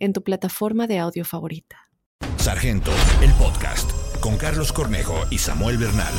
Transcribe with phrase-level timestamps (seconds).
[0.00, 1.90] en tu plataforma de audio favorita.
[2.38, 2.90] Sargento,
[3.22, 6.12] el podcast, con Carlos Cornejo y Samuel Bernal.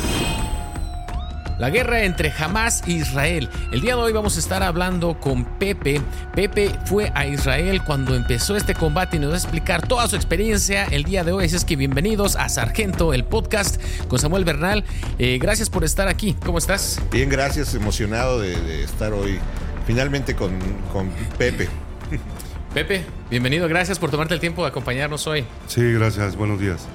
[1.58, 3.48] La guerra entre Hamas e Israel.
[3.72, 6.00] El día de hoy vamos a estar hablando con Pepe.
[6.34, 10.16] Pepe fue a Israel cuando empezó este combate y nos va a explicar toda su
[10.16, 11.44] experiencia el día de hoy.
[11.44, 14.84] Así es que bienvenidos a Sargento, el podcast con Samuel Bernal.
[15.18, 16.34] Eh, gracias por estar aquí.
[16.44, 17.00] ¿Cómo estás?
[17.12, 17.74] Bien, gracias.
[17.74, 19.38] Emocionado de, de estar hoy
[19.86, 20.58] finalmente con,
[20.92, 21.68] con Pepe.
[22.74, 23.68] Pepe, bienvenido.
[23.68, 25.44] Gracias por tomarte el tiempo de acompañarnos hoy.
[25.66, 26.36] Sí, gracias.
[26.36, 26.86] Buenos días.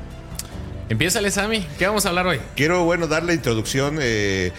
[0.89, 1.65] Empieza, Sami.
[1.77, 2.39] ¿Qué vamos a hablar hoy?
[2.55, 3.99] Quiero, bueno, dar la introducción.
[4.01, 4.51] eh,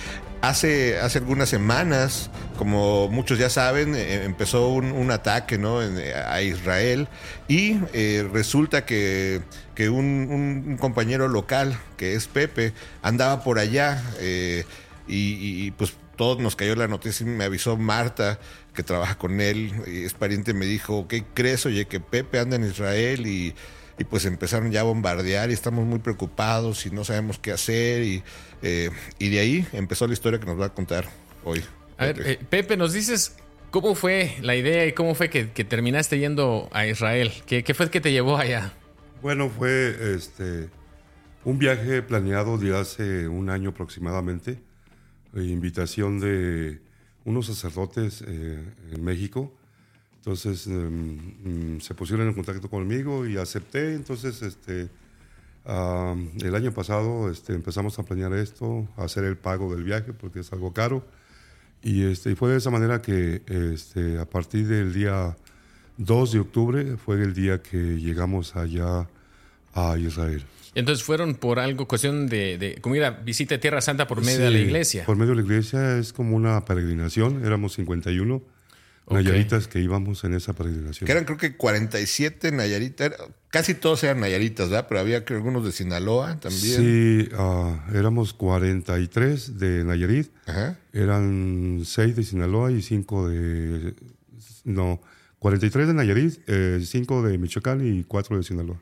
[0.42, 5.83] hace, hace algunas semanas, como muchos ya saben, eh, empezó un, un ataque ¿no?
[5.83, 7.09] En- a Israel
[7.48, 9.41] y eh, resulta que,
[9.75, 14.64] que un, un compañero local, que es Pepe, andaba por allá eh,
[15.09, 18.38] y, y, pues todos nos cayó la noticia, me avisó Marta
[18.74, 21.64] que trabaja con él, y es pariente, me dijo, ¿qué crees?
[21.64, 23.55] Oye, que Pepe anda en Israel y,
[23.98, 28.02] y pues empezaron ya a bombardear y estamos muy preocupados y no sabemos qué hacer
[28.02, 28.22] y,
[28.62, 31.08] eh, y de ahí empezó la historia que nos va a contar
[31.44, 31.64] hoy.
[31.96, 33.36] A ver, eh, Pepe, nos dices
[33.70, 37.33] cómo fue la idea y cómo fue que, que terminaste yendo a Israel.
[37.46, 38.74] ¿Qué, qué fue que te llevó allá?
[39.22, 40.69] Bueno, fue este
[41.44, 44.58] un viaje planeado de hace un año aproximadamente,
[45.34, 46.81] invitación de
[47.25, 49.53] unos sacerdotes eh, en México.
[50.17, 53.95] Entonces em, mm, se pusieron en contacto conmigo y acepté.
[53.95, 54.89] Entonces, este,
[55.65, 60.41] el año pasado este, empezamos a planear esto, a hacer el pago del viaje porque
[60.41, 61.05] es algo caro.
[61.83, 63.42] Y, este, fue de esa manera que
[64.20, 65.36] a partir del día
[65.98, 69.08] 2 de octubre fue el día que llegamos allá
[69.75, 70.45] a Israel.
[70.78, 74.20] Entonces fueron por algo, cuestión de, de como ir a visita de Tierra Santa por
[74.24, 75.05] medio de la Sí, iglesia.
[75.06, 77.44] Por medio de la iglesia es como una peregrinación.
[77.44, 78.42] Éramos 51
[79.11, 79.14] Ok.
[79.14, 81.06] nayaritas que íbamos en esa peregrinación.
[81.06, 83.12] Que eran creo que 47 Nayaritas,
[83.48, 84.86] casi todos eran Nayaritas, ¿verdad?
[84.86, 86.77] Pero había creo, algunos de Sinaloa también.
[86.77, 90.78] Sí, ah, éramos 43 de Nayarit, Ajá.
[90.92, 93.95] eran 6 de Sinaloa y 5 de...
[94.64, 95.00] No,
[95.39, 96.34] 43 de Nayarit,
[96.84, 98.77] 5 de Michoacán y 4 de Sinaloa.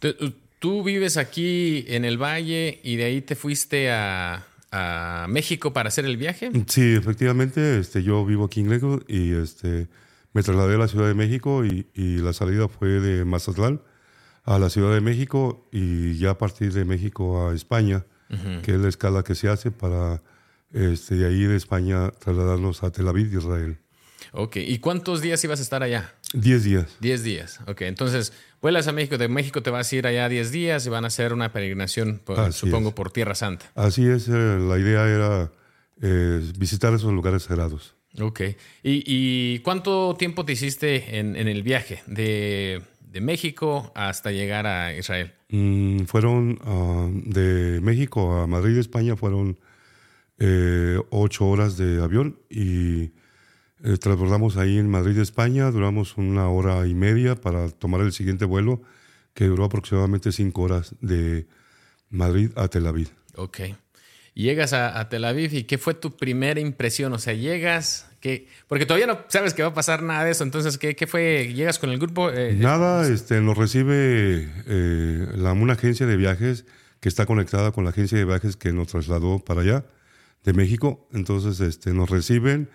[0.00, 5.72] Entonces, tú vives aquí en el valle y de ahí te fuiste a, a México
[5.72, 6.52] para hacer el viaje.
[6.68, 9.88] Sí, efectivamente, este, yo vivo aquí en Lakewood y este,
[10.32, 13.82] me trasladé a la Ciudad de México y, y la salida fue de Mazatlán
[14.44, 18.04] a la Ciudad de México y ya a partir de México a España,
[18.62, 20.22] que es la escala que se hace para
[20.72, 23.78] este, de ahí de España trasladarnos a Tel Aviv, Israel.
[24.32, 26.14] Ok, ¿y cuántos días ibas a estar allá?
[26.32, 26.86] Diez días.
[27.00, 27.58] Diez días.
[27.66, 28.32] Ok, entonces
[28.62, 31.08] vuelas a México, de México te vas a ir allá 10 días y van a
[31.08, 32.94] hacer una peregrinación, por- supongo, es.
[32.94, 33.70] por Tierra Santa.
[33.74, 35.52] Así es, eh, la idea era
[36.02, 37.94] eh, visitar esos lugares sagrados.
[38.20, 38.40] Ok.
[38.82, 44.66] ¿Y, y cuánto tiempo te hiciste en, en el viaje de, de México hasta llegar
[44.66, 45.32] a Israel?
[45.50, 49.58] Mm, fueron ah, de México a Madrid, España, fueron
[50.38, 53.10] eh, ocho horas de avión y
[53.84, 58.44] eh, transbordamos ahí en Madrid, España, duramos una hora y media para tomar el siguiente
[58.44, 58.82] vuelo
[59.34, 61.46] que duró aproximadamente cinco horas de
[62.10, 63.08] Madrid a Tel Aviv.
[63.36, 63.60] Ok.
[64.34, 67.12] Llegas a, a Tel Aviv y ¿qué fue tu primera impresión?
[67.12, 68.48] O sea, llegas, ¿qué?
[68.68, 70.44] porque todavía no sabes que va a pasar nada de eso.
[70.44, 71.52] Entonces, ¿qué, qué fue?
[71.52, 72.30] ¿Llegas con el grupo?
[72.30, 76.64] Eh, Nada, este, nos recibe eh, la, una agencia de viajes
[77.00, 79.84] que está conectada con la agencia de viajes que nos trasladó para allá,
[80.44, 81.08] de México.
[81.12, 82.68] Entonces, este, nos reciben,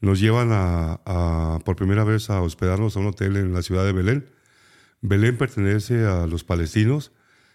[0.00, 3.84] nos llevan a, a, por primera vez a hospedarnos a un hotel en la ciudad
[3.84, 4.26] de Belén.
[5.00, 7.12] Belén pertenece a los palestinos.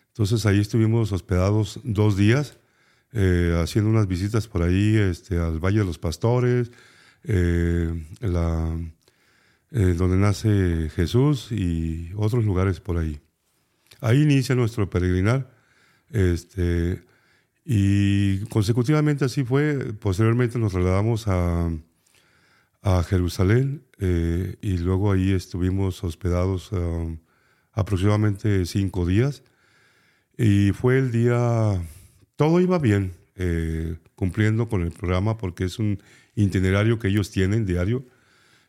[0.10, 2.60] Entonces, ahí estuvimos hospedados dos días,
[3.14, 6.72] eh, haciendo unas visitas por ahí este, al Valle de los Pastores,
[7.24, 8.78] eh, la,
[9.72, 13.22] eh, donde nace Jesús y otros lugares por ahí.
[14.02, 15.50] Ahí inicia nuestro peregrinar.
[16.10, 17.04] Este,
[17.64, 19.94] y consecutivamente así fue.
[19.94, 21.72] Posteriormente nos trasladamos a,
[22.82, 27.20] a Jerusalén eh, y luego ahí estuvimos hospedados um,
[27.72, 29.44] aproximadamente cinco días.
[30.38, 31.82] Y fue el día,
[32.36, 36.02] todo iba bien, eh, cumpliendo con el programa porque es un
[36.36, 38.06] itinerario que ellos tienen diario.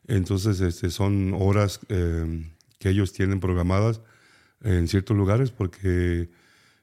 [0.07, 4.01] Entonces este, son horas eh, que ellos tienen programadas
[4.63, 6.29] en ciertos lugares porque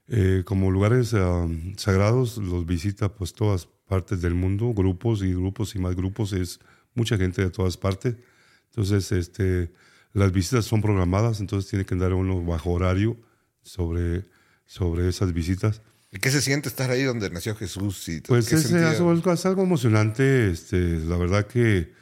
[0.08, 1.46] eh, como lugares ah,
[1.76, 6.58] sagrados los visita pues todas partes del mundo, grupos y grupos y más grupos, es
[6.94, 8.16] mucha gente de todas partes.
[8.70, 9.72] Entonces, este,
[10.12, 13.16] las visitas son programadas, entonces tiene que andar uno bajo horario
[13.62, 14.24] sobre,
[14.66, 15.82] sobre esas visitas.
[16.12, 18.08] ¿Y qué se siente estar ahí donde nació Jesús?
[18.08, 21.92] Y pues es, algo, es, algo, emocionante, este, la verdad que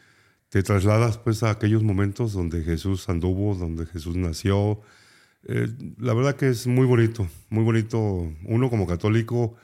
[0.48, 4.80] te trasladas pues a aquellos momentos donde Jesús anduvo, donde Jesús nació.
[5.46, 5.68] Eh,
[5.98, 8.32] la verdad que es muy bonito, muy bonito.
[8.44, 9.56] Uno como católico,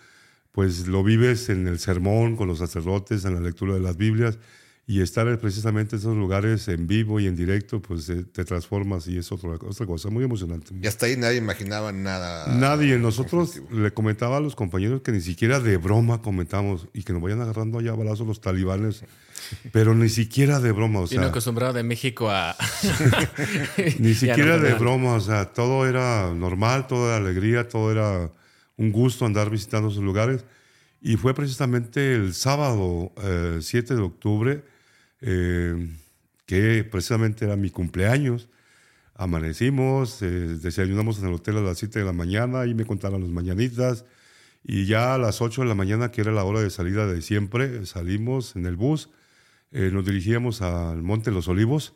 [0.53, 4.39] pues lo vives en el sermón, con los sacerdotes, en la lectura de las Biblias
[4.87, 9.07] y estar precisamente en esos lugares en vivo y en directo, pues eh, te transformas
[9.09, 10.75] y es otra, otra cosa muy emocionante.
[10.81, 12.55] Y hasta ahí nadie imaginaba nada.
[12.55, 12.99] Nadie.
[12.99, 17.23] Nosotros le comentaba a los compañeros que ni siquiera de broma comentamos y que nos
[17.23, 19.05] vayan agarrando allá a balazos los talibanes,
[19.73, 21.01] pero ni siquiera de broma.
[21.01, 22.55] O sea, no acostumbrado de México a.
[23.99, 28.31] ni siquiera de broma, o sea, todo era normal, todo era alegría, todo era
[28.77, 30.45] un gusto andar visitando esos lugares.
[31.01, 33.13] Y fue precisamente el sábado
[33.61, 34.74] 7 eh, de octubre
[35.27, 35.89] eh,
[36.45, 38.51] que precisamente era mi cumpleaños.
[39.15, 43.23] Amanecimos, eh, desayunamos en el hotel a las 7 de la mañana y me contaron
[43.23, 44.05] las mañanitas.
[44.63, 47.23] Y ya a las 8 de la mañana, que era la hora de salida de
[47.23, 49.11] siempre, salimos en el bus,
[49.73, 51.95] eh, nos dirigíamos al Monte Los Olivos,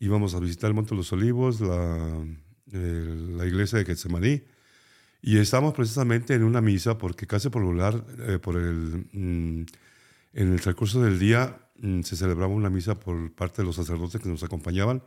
[0.00, 2.24] íbamos a visitar el Monte Los Olivos, la,
[2.72, 4.42] la iglesia de Getsemaní,
[5.22, 8.04] y estábamos precisamente en una misa, porque casi por lugar,
[8.42, 9.64] por el, mm,
[10.34, 14.28] en el transcurso del día se celebraba una misa por parte de los sacerdotes que
[14.28, 15.02] nos acompañaban,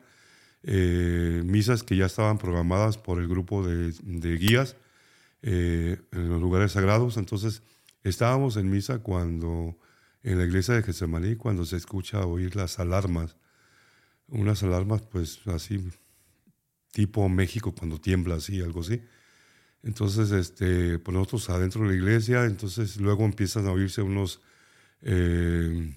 [0.64, 4.76] eh, misas que ya estaban programadas por el grupo de, guías
[5.42, 7.18] eh, en los lugares sagrados.
[7.18, 7.64] Entonces,
[8.04, 9.78] estábamos en misa cuando,
[10.24, 13.38] en la iglesia de Getsemaní, cuando se escucha oír las alarmas,
[14.28, 15.90] unas alarmas pues así,
[16.92, 19.02] tipo México cuando tiembla así, algo así.
[19.84, 24.42] Entonces, este, pues nosotros adentro de la iglesia, entonces luego empiezan a oírse unos...
[25.02, 25.96] Eh,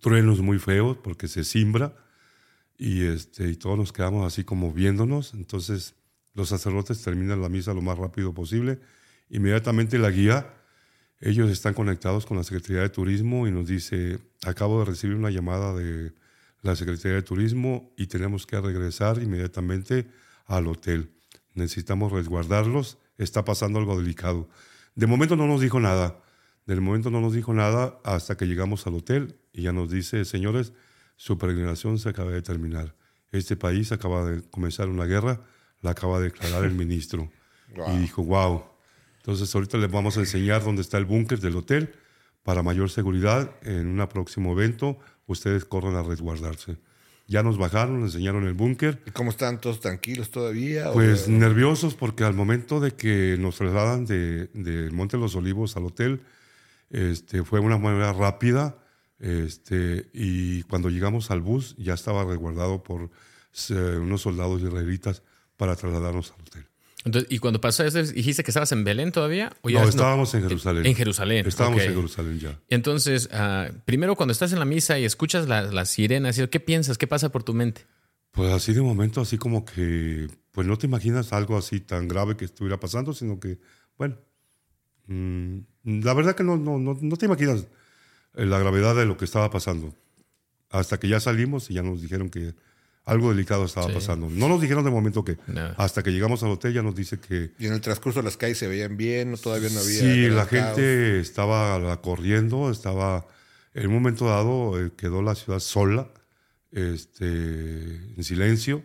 [0.00, 1.96] truenos muy feos porque se simbra
[2.76, 5.34] y, este, y todos nos quedamos así como viéndonos.
[5.34, 5.94] Entonces
[6.34, 8.78] los sacerdotes terminan la misa lo más rápido posible.
[9.28, 10.54] Inmediatamente la guía,
[11.20, 15.30] ellos están conectados con la Secretaría de Turismo y nos dice, acabo de recibir una
[15.30, 16.12] llamada de
[16.62, 20.08] la Secretaría de Turismo y tenemos que regresar inmediatamente
[20.46, 21.10] al hotel.
[21.54, 24.48] Necesitamos resguardarlos, está pasando algo delicado.
[24.94, 26.20] De momento no nos dijo nada.
[26.68, 30.26] Del momento no nos dijo nada hasta que llegamos al hotel y ya nos dice,
[30.26, 30.74] señores,
[31.16, 32.94] su peregrinación se acaba de terminar.
[33.32, 35.40] Este país acaba de comenzar una guerra,
[35.80, 37.32] la acaba de declarar el ministro.
[37.74, 38.64] Y dijo, wow.
[39.16, 41.94] Entonces ahorita les vamos a enseñar dónde está el búnker del hotel
[42.42, 43.50] para mayor seguridad.
[43.62, 46.76] En un próximo evento, ustedes corran a resguardarse.
[47.26, 49.02] Ya nos bajaron, nos enseñaron el búnker.
[49.06, 50.92] ¿Y cómo están todos tranquilos todavía?
[50.92, 55.74] Pues nerviosos porque al momento de que nos trasladan de, de Monte de los Olivos
[55.78, 56.20] al hotel,
[56.90, 58.78] este, fue una manera rápida
[59.18, 63.10] este, y cuando llegamos al bus ya estaba resguardado por
[63.70, 65.22] eh, unos soldados israelitas
[65.56, 66.64] para trasladarnos al hotel.
[67.04, 69.52] Entonces, ¿Y cuando pasó eso, dijiste que estabas en Belén todavía?
[69.62, 70.84] ¿o ya no, estábamos en Jerusalén.
[70.84, 71.46] En Jerusalén.
[71.46, 72.60] Estábamos en Jerusalén ya.
[72.68, 76.98] Entonces, uh, primero cuando estás en la misa y escuchas las la sirenas, ¿qué piensas?
[76.98, 77.86] ¿Qué pasa por tu mente?
[78.32, 82.36] Pues así de momento, así como que, pues no te imaginas algo así tan grave
[82.36, 83.58] que estuviera pasando, sino que,
[83.96, 84.18] bueno,
[85.06, 87.66] mmm, la verdad que no, no, no, te imaginas
[88.34, 89.94] eh, la gravedad de lo que estaba pasando.
[90.70, 92.54] Hasta que ya salimos y ya nos dijeron que
[93.06, 94.28] algo delicado estaba pasando.
[94.28, 95.38] No nos dijeron de momento que.
[95.78, 97.52] Hasta que llegamos al hotel ya nos dice que.
[97.58, 100.00] Y en el transcurso de las calles se veían bien, todavía no había.
[100.00, 103.26] Sí, la gente estaba corriendo, estaba.
[103.72, 106.10] En un momento dado eh, quedó la ciudad sola,
[106.70, 108.84] este, en silencio.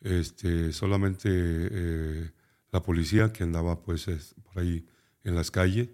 [0.00, 2.30] Este, solamente eh,
[2.70, 4.06] la policía que andaba pues
[4.42, 4.86] por ahí
[5.24, 5.88] en las calles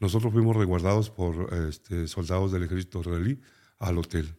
[0.00, 3.40] nosotros fuimos resguardados por este, soldados del ejército israelí
[3.78, 4.34] al hotel.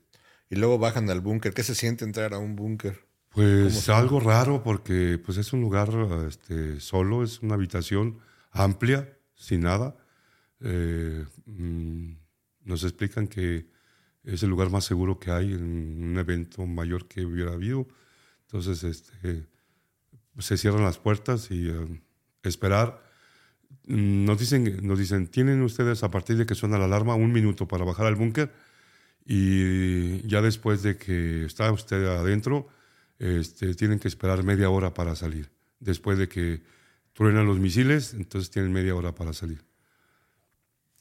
[0.50, 1.54] Y luego bajan al búnker.
[1.54, 3.06] ¿Qué se siente entrar a un búnker?
[3.36, 5.90] Pues algo raro porque pues es un lugar
[6.28, 8.20] este, solo, es una habitación
[8.52, 9.98] amplia, sin nada.
[10.62, 12.12] Eh, mm,
[12.64, 13.68] nos explican que
[14.24, 17.88] es el lugar más seguro que hay en un evento mayor que hubiera habido.
[18.44, 19.48] Entonces este,
[20.40, 22.02] se cierran las puertas y eh,
[22.44, 23.04] esperar
[23.88, 27.68] nos dicen, nos dicen, tienen ustedes a partir de que suena la alarma un minuto
[27.68, 28.52] para bajar al búnker
[29.26, 32.68] y ya después de que está usted adentro,
[33.20, 35.50] este, tienen que esperar media hora para salir.
[35.80, 36.62] Después de que
[37.14, 39.64] truenan los misiles, entonces tienen media hora para salir.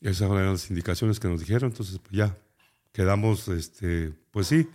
[0.00, 2.36] Esas eran las indicaciones que nos dijeron, entonces pues ya
[2.92, 4.68] quedamos, este, pues sí,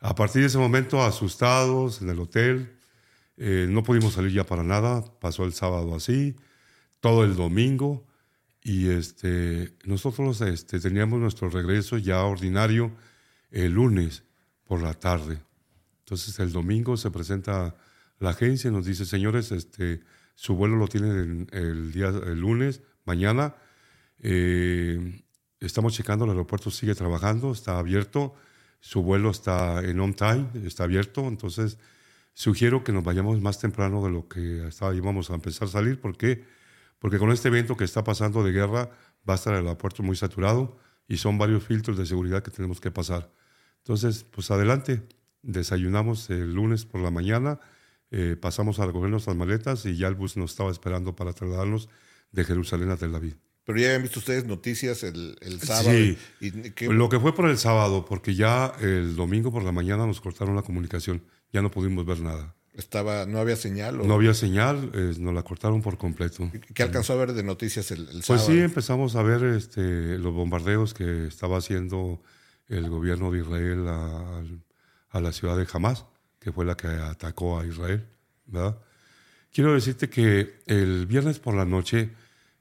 [0.00, 2.74] a partir de ese momento asustados en el hotel,
[3.40, 6.34] Eh, no pudimos salir ya para nada, pasó el sábado así,
[7.00, 8.06] todo el domingo,
[8.62, 12.92] y este, nosotros este, teníamos nuestro regreso ya ordinario
[13.50, 14.24] el lunes
[14.64, 15.38] por la tarde.
[16.00, 17.76] Entonces el domingo se presenta
[18.18, 20.00] la agencia y nos dice, señores, este,
[20.34, 23.54] su vuelo lo tienen el, día, el lunes, mañana.
[24.20, 25.22] Eh,
[25.60, 28.34] estamos checando, el aeropuerto sigue trabajando, está abierto,
[28.80, 31.78] su vuelo está en on time, está abierto, entonces
[32.34, 36.00] sugiero que nos vayamos más temprano de lo que estaba, íbamos a empezar a salir,
[36.00, 36.44] ¿por qué?
[36.98, 38.90] Porque con este evento que está pasando de guerra
[39.28, 40.76] va a estar el aeropuerto muy saturado
[41.06, 43.32] y son varios filtros de seguridad que tenemos que pasar.
[43.78, 45.02] Entonces, pues adelante,
[45.42, 47.60] desayunamos el lunes por la mañana,
[48.10, 51.88] eh, pasamos a recoger nuestras maletas y ya el bus nos estaba esperando para trasladarnos
[52.32, 53.36] de Jerusalén a Tel Aviv.
[53.64, 55.90] Pero ya habían visto ustedes noticias el, sábado.
[55.90, 56.16] Sí,
[56.88, 60.56] lo que fue por el sábado, porque ya el domingo por la mañana nos cortaron
[60.56, 62.54] la comunicación, ya no pudimos ver nada.
[62.78, 64.06] Estaba, ¿No había señal?
[64.06, 66.48] No había señal, nos la cortaron por completo.
[66.72, 68.22] ¿Qué alcanzó a ver de noticias el, sábado?
[68.26, 72.22] Pues sí, empezamos a ver este, los bombardeos que estaba haciendo
[72.68, 74.42] el gobierno de Israel a,
[75.10, 76.04] a la ciudad de Hamas,
[76.38, 78.06] que fue la que atacó a Israel.
[78.46, 78.78] ¿verdad?
[79.52, 82.10] Quiero decirte que el viernes por la noche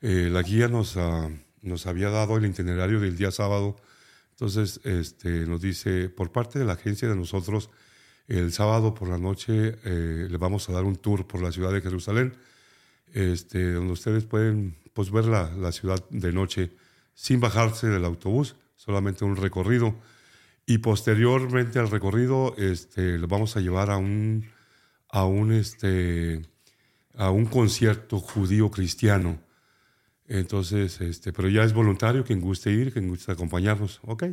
[0.02, 1.30] eh, la guía nos, ah,
[1.62, 3.76] nos había dado el itinerario del día sábado.
[4.32, 7.70] Entonces este, nos dice, por parte de la agencia de nosotros,
[8.28, 11.72] el sábado por la noche eh, le vamos a dar un tour por la ciudad
[11.72, 12.36] de Jerusalén,
[13.14, 16.72] este, donde ustedes pueden pues, ver la, la ciudad de noche
[17.14, 19.96] sin bajarse del autobús, solamente un recorrido.
[20.66, 24.50] Y posteriormente al recorrido, este, lo vamos a llevar a un,
[25.10, 26.42] a un, este,
[27.16, 29.40] a un concierto judío cristiano.
[30.28, 34.02] Entonces, este, pero ya es voluntario, quien guste ir, quien guste acompañarnos.
[34.04, 34.26] Ok.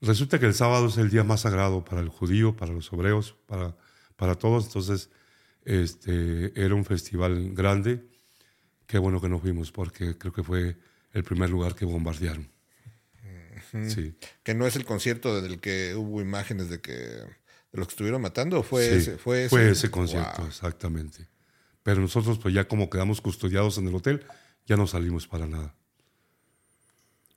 [0.00, 3.36] Resulta que el sábado es el día más sagrado para el judío, para los hebreos,
[3.46, 3.76] para,
[4.16, 4.66] para todos.
[4.66, 5.10] Entonces,
[5.64, 8.06] este, era un festival grande.
[8.86, 10.76] Qué bueno que no fuimos, porque creo que fue
[11.12, 12.50] el primer lugar que bombardearon.
[13.88, 14.14] Sí.
[14.42, 16.92] Que no es el concierto del que hubo imágenes de que
[17.72, 19.90] de los que estuvieron matando, fue ese, fue ese.
[19.90, 21.28] concierto, exactamente.
[21.82, 24.26] Pero nosotros, pues ya como quedamos custodiados en el hotel,
[24.66, 25.74] ya no salimos para nada.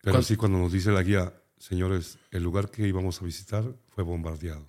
[0.02, 4.04] Pero sí, cuando nos dice la guía, señores, el lugar que íbamos a visitar fue
[4.04, 4.68] bombardeado.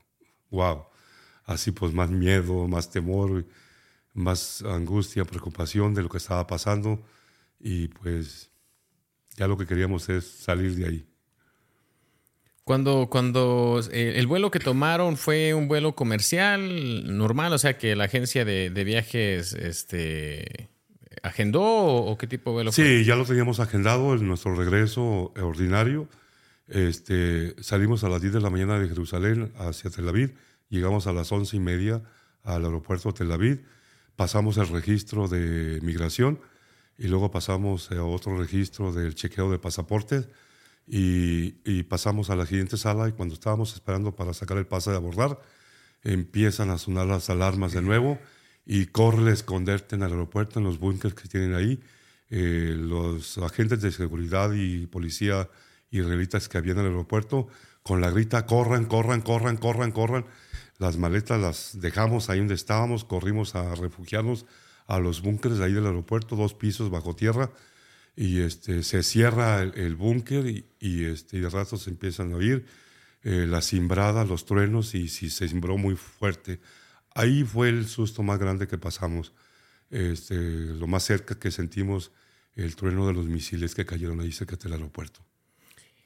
[0.51, 0.85] ¡Wow!
[1.45, 3.45] Así pues, más miedo, más temor,
[4.13, 7.05] más angustia, preocupación de lo que estaba pasando.
[7.59, 8.51] Y pues,
[9.37, 11.07] ya lo que queríamos es salir de ahí.
[12.63, 17.97] Cuando, cuando eh, el vuelo que tomaron fue un vuelo comercial normal, o sea que
[17.97, 20.71] la agencia de, viajes este,
[21.23, 22.85] agendó o, qué tipo de vuelo fue?
[22.85, 26.09] Sí, ya lo teníamos agendado en nuestro regreso ordinario.
[26.67, 30.35] Este, salimos a las 10 de la mañana de Jerusalén hacia Tel Aviv,
[30.71, 32.03] llegamos a las once y media
[32.43, 33.65] al aeropuerto de Tel Aviv,
[34.17, 36.41] pasamos el registro de migración
[36.97, 40.29] y luego pasamos a otro registro del chequeo de pasaportes
[40.87, 44.97] y, pasamos a la siguiente sala y cuando estábamos esperando para sacar el pase de
[44.97, 45.41] abordar,
[46.03, 48.19] empiezan a sonar las alarmas de nuevo
[48.67, 51.81] y corre a esconderte en el aeropuerto, en los búnkers que tienen ahí.
[52.31, 55.49] Eh, los agentes de seguridad y policía
[55.91, 57.49] israelitas que había en el aeropuerto,
[57.83, 60.27] con la grita, corran, corran, corran, corran, corran.
[60.79, 64.47] Las maletas las dejamos ahí donde estábamos, corrimos a refugiarnos
[64.87, 67.51] a los búnkers ahí del aeropuerto, dos pisos bajo tierra
[68.17, 70.47] y este, se cierra el, búnker
[70.79, 72.65] y, este, de rato se empiezan a oír
[73.23, 76.61] eh, las cimbradas, los truenos y si se cimbró muy fuerte.
[77.15, 79.33] Ahí fue el susto más grande que pasamos,
[79.91, 82.13] este, lo más cerca que sentimos
[82.55, 85.25] el trueno de los misiles que cayeron ahí cerca del aeropuerto.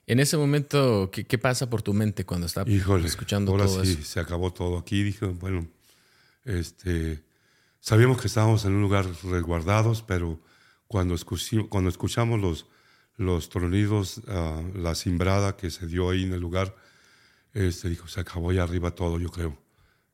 [0.09, 4.19] En ese momento, ¿qué, pasa por tu mente cuando estás escuchando ahora todo sí, se
[4.19, 4.79] acabó todo.
[4.79, 5.69] Aquí dije, bueno,
[6.47, 7.23] este,
[7.79, 10.41] sabíamos que estábamos en un lugar resguardados, pero
[10.87, 11.15] cuando,
[11.69, 12.67] cuando escuchamos los,
[13.17, 16.75] los tronidos, ah, la cimbrada que se dio ahí en el lugar,
[17.53, 19.59] este, dijo, se acabó ya arriba todo, yo creo.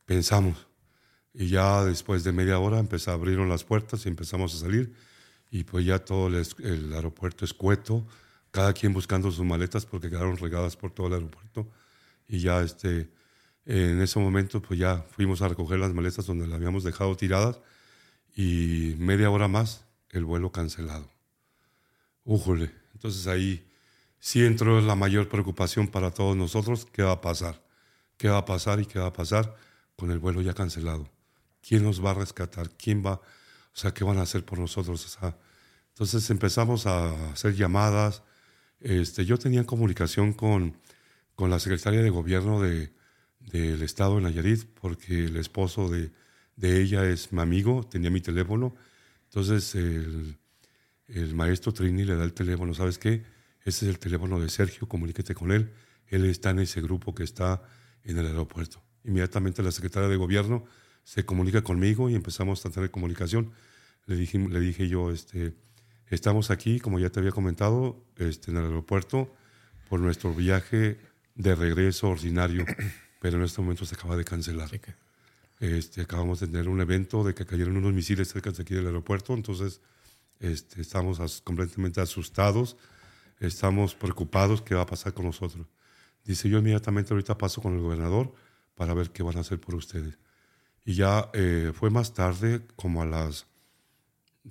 [0.03, 0.67] Pensamos.
[1.33, 4.93] Y ya después de media hora empezó, abrieron las puertas y empezamos a salir.
[5.51, 8.05] Y pues ya todo el, el aeropuerto escueto,
[8.55, 11.67] cada quien buscando sus maletas porque quedaron regadas por todo el aeropuerto.
[12.25, 13.09] Y ya este,
[13.65, 17.59] en ese momento pues ya fuimos a recoger las maletas donde las habíamos dejado tiradas.
[18.33, 21.11] Y media hora más el vuelo cancelado.
[22.23, 23.69] Újole, entonces ahí
[24.19, 27.61] sí entró la mayor preocupación para todos nosotros, ¿qué va a pasar?
[28.15, 29.53] ¿Qué va a pasar y qué va a pasar
[29.97, 31.09] con el vuelo ya cancelado?
[31.61, 32.69] ¿Quién nos va a rescatar?
[32.77, 33.15] ¿Quién va?
[33.15, 35.17] O sea, ¿qué van a hacer por nosotros?
[35.89, 38.23] entonces empezamos a hacer llamadas.
[38.79, 40.77] Este, yo tenía comunicación con,
[41.35, 42.91] con la secretaria de gobierno de,
[43.39, 46.11] del estado de Nayarit, porque el esposo de,
[46.55, 48.75] de ella es mi amigo, tenía mi teléfono.
[49.25, 50.37] Entonces el,
[51.07, 53.23] el maestro Trini le da el teléfono, ¿sabes qué?
[53.63, 55.71] Este es el teléfono de Sergio, comuníquete con él.
[56.07, 57.63] Él está en ese grupo que está
[58.03, 58.81] en el aeropuerto.
[59.03, 60.65] Inmediatamente la secretaria de gobierno
[61.03, 63.51] se comunica conmigo y empezamos a tener comunicación.
[64.05, 65.53] Le dije, le dije yo, este,
[66.09, 69.33] estamos aquí, como ya te había comentado, este, en el aeropuerto
[69.89, 70.99] por nuestro viaje
[71.35, 72.65] de regreso ordinario,
[73.19, 74.69] pero en este momento se acaba de cancelar.
[75.59, 78.87] Este, acabamos de tener un evento de que cayeron unos misiles cerca de aquí del
[78.87, 79.81] aeropuerto, entonces
[80.39, 82.77] este, estamos completamente asustados,
[83.39, 85.67] estamos preocupados qué va a pasar con nosotros.
[86.23, 88.33] Dice, yo inmediatamente ahorita paso con el gobernador
[88.73, 90.17] para ver qué van a hacer por ustedes.
[90.83, 93.47] Y ya eh, fue más tarde, como a las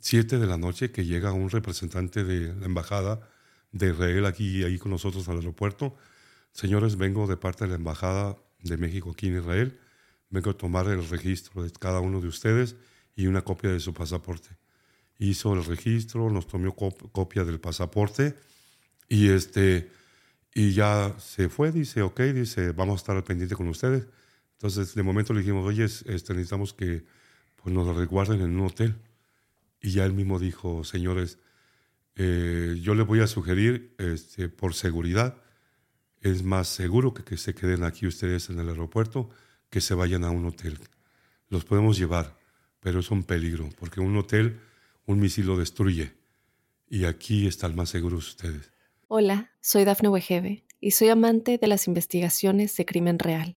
[0.01, 3.29] 7 de la noche, que llega un representante de la embajada
[3.73, 5.97] de Israel aquí ahí con nosotros al aeropuerto.
[6.53, 9.79] Señores, vengo de parte de la embajada de México aquí en Israel.
[10.31, 12.77] Vengo a tomar el registro de cada uno de ustedes
[13.17, 14.49] y una copia de su pasaporte.
[15.19, 18.35] Hizo el registro, nos tomó copia del pasaporte
[19.09, 19.91] y este
[20.55, 24.07] y ya se fue, dice, ok, dice, vamos a estar al pendiente con ustedes.
[24.53, 27.05] Entonces, de momento le dijimos, oye, este, necesitamos que
[27.57, 28.95] pues, nos resguarden en un hotel.
[29.85, 31.39] Y ya él mismo dijo, señores,
[32.17, 35.37] eh, yo les voy a sugerir, este, por seguridad,
[36.23, 39.29] es más seguro que, que se queden aquí ustedes en el aeropuerto
[39.69, 40.79] que se vayan a un hotel.
[41.51, 42.35] Los podemos llevar,
[42.81, 44.59] pero es un peligro, porque un hotel,
[45.05, 46.15] un misil lo destruye.
[46.89, 48.73] Y aquí están más seguros ustedes.
[49.09, 53.59] Hola, soy Dafne Wegebe y soy amante de las investigaciones de crimen real.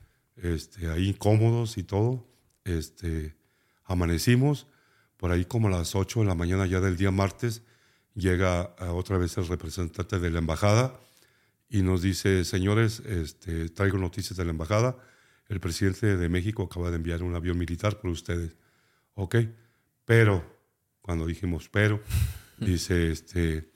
[0.37, 2.27] este, ahí cómodos y todo.
[2.63, 3.35] Este,
[3.85, 4.67] amanecimos,
[5.17, 7.63] por ahí como a las 8 de la mañana ya del día martes,
[8.13, 10.99] llega otra vez el representante de la embajada
[11.69, 14.97] y nos dice, señores, este, traigo noticias de la embajada,
[15.47, 18.55] el presidente de México acaba de enviar un avión militar por ustedes.
[19.13, 19.37] Ok,
[20.05, 20.59] pero,
[21.01, 22.01] cuando dijimos pero,
[22.59, 23.71] dice, este,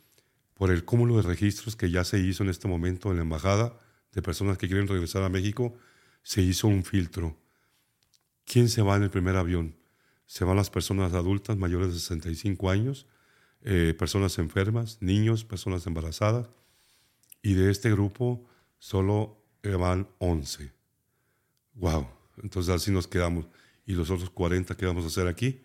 [0.56, 3.80] por el cúmulo de registros que ya se hizo en este momento en la embajada
[4.12, 5.78] de personas que quieren regresar a México,
[6.26, 7.38] se hizo un filtro.
[8.46, 9.76] ¿Quién se va en el primer avión?
[10.26, 13.06] Se van las personas adultas mayores de 65 años,
[13.62, 16.50] eh, personas enfermas, niños, personas embarazadas.
[17.44, 18.44] Y de este grupo
[18.80, 20.72] solo van 11.
[21.76, 22.08] ¡Wow!
[22.42, 23.46] Entonces así nos quedamos.
[23.86, 25.62] ¿Y los otros 40 qué vamos a hacer aquí?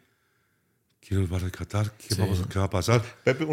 [1.01, 1.97] ¿Quién nos va a rescatar?
[1.97, 3.03] ¿Qué, vamos, ¿qué va a pasar?
[3.25, 3.47] Pepe,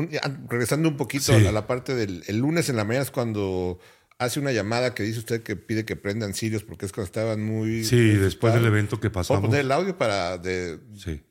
[0.50, 3.80] regresando un poquito a la parte del el lunes en la mañana es cuando
[4.20, 7.44] hace una llamada que dice usted que pide que prendan sirios porque es cuando estaban
[7.44, 7.84] muy...
[7.84, 9.42] Sí, después del evento que pasamos.
[9.42, 11.22] ¿Puedo poner el audio para de, sí.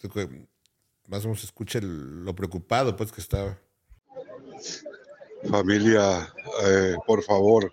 [1.08, 3.58] más o menos escuche lo preocupado pues que estaba?
[5.50, 6.32] Familia,
[6.64, 7.72] eh, por favor,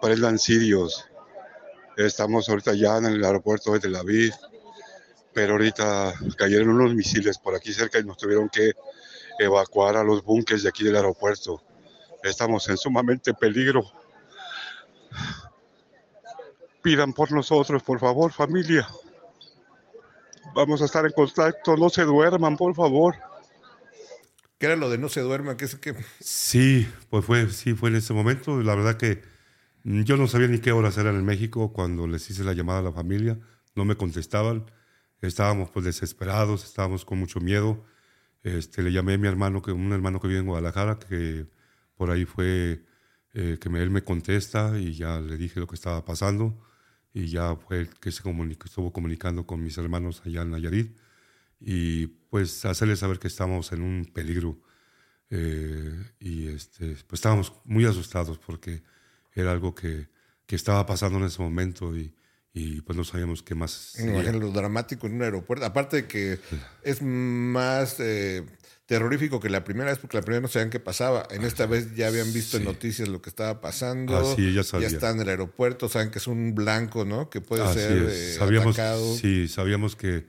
[0.00, 1.06] prendan sirios.
[1.96, 4.34] Estamos ahorita ya en el aeropuerto de Tel Aviv,
[5.32, 8.72] pero ahorita cayeron unos misiles por aquí cerca y nos tuvieron que
[9.38, 11.62] evacuar a los búnkeres de aquí del aeropuerto.
[12.22, 13.84] Estamos en sumamente peligro
[16.82, 18.86] Pidan por nosotros, por favor, familia.
[20.54, 23.16] Vamos a estar en contacto, no se duerman, por favor.
[24.58, 25.56] ¿Qué era lo de no se duerman?
[25.56, 25.94] ¿Qué, qué?
[26.20, 28.62] Sí, pues fue, sí, fue en ese momento.
[28.62, 29.22] La verdad que
[29.84, 32.82] yo no sabía ni qué horas eran en México cuando les hice la llamada a
[32.82, 33.38] la familia.
[33.74, 34.70] No me contestaban.
[35.20, 37.84] Estábamos pues desesperados, estábamos con mucho miedo.
[38.42, 41.46] Este, le llamé a mi hermano, que, un hermano que vive en Guadalajara, que
[41.96, 42.85] por ahí fue
[43.38, 46.58] eh, que él me contesta y ya le dije lo que estaba pasando
[47.12, 48.22] y ya fue el que se
[48.64, 50.96] estuvo comunicando con mis hermanos allá en Nayarit
[51.60, 54.58] y pues hacerles saber que estamos en un peligro
[55.28, 58.82] eh, y este, pues estábamos muy asustados porque
[59.34, 60.08] era algo que,
[60.46, 62.14] que estaba pasando en ese momento y,
[62.58, 63.92] y pues no sabíamos qué más.
[63.98, 65.66] Imagínate lo dramático en un aeropuerto.
[65.66, 66.38] Aparte de que
[66.82, 68.46] es más eh,
[68.86, 71.28] terrorífico que la primera vez, porque la primera no sabían qué pasaba.
[71.30, 74.16] En esta vez ya habían visto en noticias lo que estaba pasando.
[74.16, 77.28] Ah, ya, ya están en el aeropuerto, saben que es un blanco, ¿no?
[77.28, 79.16] Que puede ser eh, sabíamos, atacado.
[79.16, 80.24] Sí, sabíamos que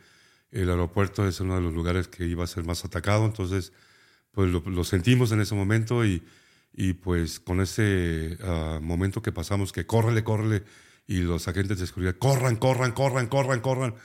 [0.51, 3.71] el aeropuerto es uno de los lugares que iba a ser más atacado, entonces
[4.33, 6.23] pues lo, sentimos en ese momento y,
[6.73, 10.63] y pues con ese ah, momento que pasamos, que córrele, córrele,
[11.07, 13.95] y los agentes de seguridad, corran, corran, corran, corran, corran.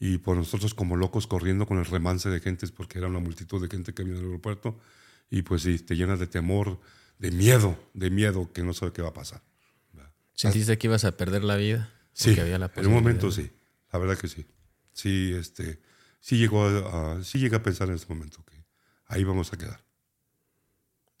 [0.00, 3.60] y por nosotros como locos corriendo con el remance de gentes porque era una multitud
[3.62, 4.78] de gente que en el aeropuerto
[5.30, 6.80] y pues sí, te llenas de temor,
[7.18, 9.42] de miedo, de miedo que no sabe qué va a pasar.
[10.34, 11.92] ¿Sentiste que ibas a perder la vida?
[12.12, 13.50] Sí, había la en un momento sí,
[13.92, 14.46] la verdad que sí.
[14.92, 15.80] Sí, este,
[16.20, 18.64] sí llegó a, a- sí llegué a pensar en ese momento que
[19.06, 19.84] ahí vamos a quedar.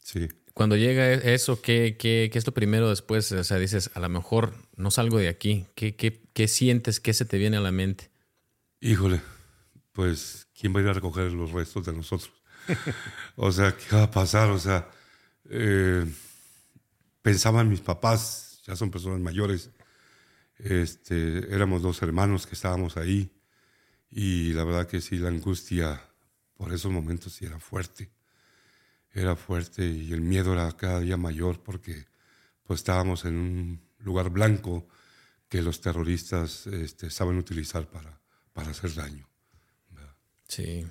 [0.02, 0.28] Sí.
[0.58, 3.30] Cuando llega e- eso, ¿qué, qué, qué es lo primero después?
[3.30, 5.66] O sea, dices, a lo mejor no salgo de aquí.
[5.76, 6.98] ¿Qué, qué, qué sientes?
[6.98, 8.10] ¿Qué se te viene a la mente?
[8.80, 9.22] Híjole,
[9.92, 12.32] pues, ¿quién va a ir a recoger los restos de nosotros?
[13.36, 14.50] o sea, ¿qué va a pasar?
[14.50, 14.90] O sea,
[15.48, 16.04] eh,
[17.22, 19.70] pensaban mis papás, ya son personas mayores,
[20.58, 23.30] este, éramos dos hermanos que estábamos ahí
[24.10, 26.02] y la verdad que sí, la angustia
[26.56, 28.10] por esos momentos sí era fuerte,
[29.20, 32.06] era fuerte y el miedo era cada día mayor porque
[32.64, 34.86] pues estábamos en un lugar blanco
[35.48, 38.20] que los terroristas este, saben utilizar para,
[38.52, 39.28] para hacer daño.
[40.46, 40.86] Sí.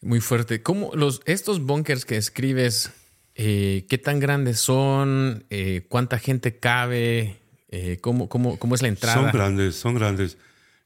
[0.00, 0.62] Muy fuerte.
[0.62, 2.90] ¿Cómo los, estos bunkers que escribes,
[3.34, 5.44] eh, qué tan grandes son?
[5.50, 7.40] Eh, ¿Cuánta gente cabe?
[7.68, 9.22] Eh, ¿cómo, cómo, ¿Cómo es la entrada?
[9.22, 10.38] Son grandes, son grandes.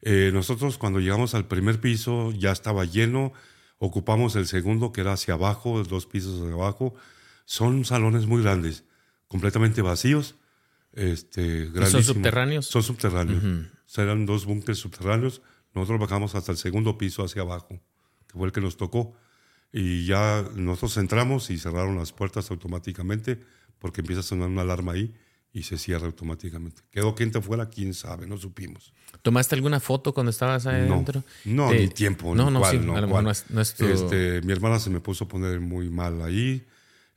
[0.02, 3.32] Eh, nosotros cuando llegamos al primer piso ya estaba lleno,
[3.78, 6.94] ocupamos el segundo que era hacia abajo, dos pisos hacia abajo.
[7.44, 8.84] Son salones muy grandes,
[9.28, 10.37] completamente vacíos.
[10.92, 12.06] Este, grandísimos.
[12.06, 12.66] subterráneos?
[12.66, 13.42] Son subterráneos.
[13.44, 15.42] O sea, eran dos búnkeres subterráneos.
[15.74, 17.80] Nosotros bajamos hasta el segundo piso hacia abajo,
[18.26, 19.14] que fue el que nos tocó.
[19.72, 23.40] Y ya nosotros entramos y cerraron las puertas automáticamente
[23.80, 25.14] porque empieza a sonar una alarma ahí
[25.54, 26.82] y se cierra automáticamente.
[26.90, 28.92] Quedó gente afuera, quién sabe, no supimos.
[29.22, 31.24] ¿Tomaste alguna foto cuando estabas ahí No, adentro?
[31.46, 33.24] no, Te- ni tiempo, No, ni no, cuál, sí, no, a lo mejor cuál.
[33.24, 36.20] no es, no es tu- Este, mi hermana se me puso a poner muy mal
[36.22, 36.66] ahí,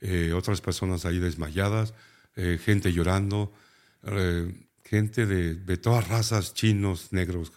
[0.00, 1.92] eh, otras personas ahí desmayadas,
[2.36, 3.52] eh, gente llorando,
[4.04, 7.52] eh, gente de, de todas razas, chinos, negros,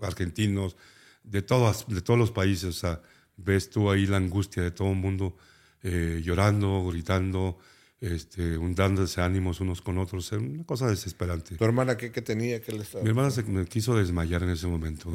[0.00, 0.76] argentinos,
[1.22, 2.64] de, todas, de todos los países.
[2.64, 3.00] O sea,
[3.36, 5.36] ves tú ahí la angustia de todo el mundo
[5.82, 7.58] eh, llorando, gritando,
[8.00, 10.32] este, un- dándose ánimos unos con otros.
[10.32, 11.56] Una cosa desesperante.
[11.56, 12.60] ¿Tu hermana qué, qué tenía?
[12.60, 13.02] ¿Qué le estaba?
[13.02, 15.12] Mi hermana se me quiso desmayar en ese momento.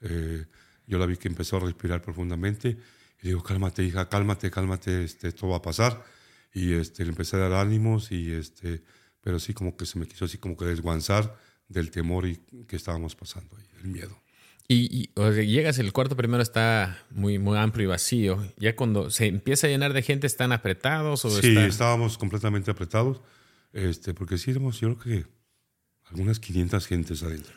[0.00, 0.44] Eh,
[0.86, 2.76] yo la vi que empezó a respirar profundamente
[3.22, 6.04] y le digo, cálmate, hija, cálmate, cálmate, este, esto va a pasar.
[6.52, 8.82] Y este, le empecé a dar ánimos, y este,
[9.20, 11.36] pero sí como que se me quiso así como que desguanzar
[11.68, 14.18] del temor y, que estábamos pasando ahí, el miedo.
[14.68, 18.44] Y, y, o sea, llegas, el cuarto primero está muy, muy amplio y vacío.
[18.58, 21.24] Ya cuando se empieza a llenar de gente, ¿están apretados?
[21.24, 23.20] O Sí, está- estábamos completamente apretados,
[23.72, 25.26] este, porque sí éramos, yo creo que
[26.10, 27.52] algunas 500 gentes adentro,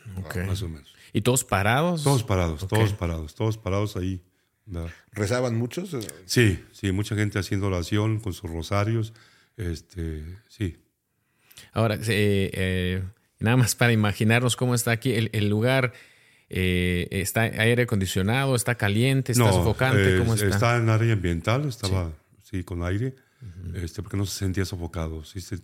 [0.46, 0.94] más o menos.
[1.12, 2.04] ¿Y todos parados?
[2.04, 4.22] Todos parados, todos parados, todos parados ahí.
[4.66, 4.90] ¿verdad?
[5.10, 5.96] ¿Rezaban muchos?
[6.26, 9.12] Sí, sí, mucha gente haciendo oración con sus rosarios.
[9.56, 10.76] Este, sí.
[11.72, 13.02] Ahora, eh, eh,
[13.40, 15.10] nada más para imaginarnos cómo está aquí.
[15.12, 15.92] El, el lugar
[16.50, 20.16] eh, está aire acondicionado, está caliente, está sofocante.
[20.16, 20.48] eh, ¿Cómo está?
[20.48, 23.14] está en área ambiental, estaba sí, con aire,
[23.74, 25.24] este, porque no se sentía sofocado.
[25.24, 25.58] Sí, se-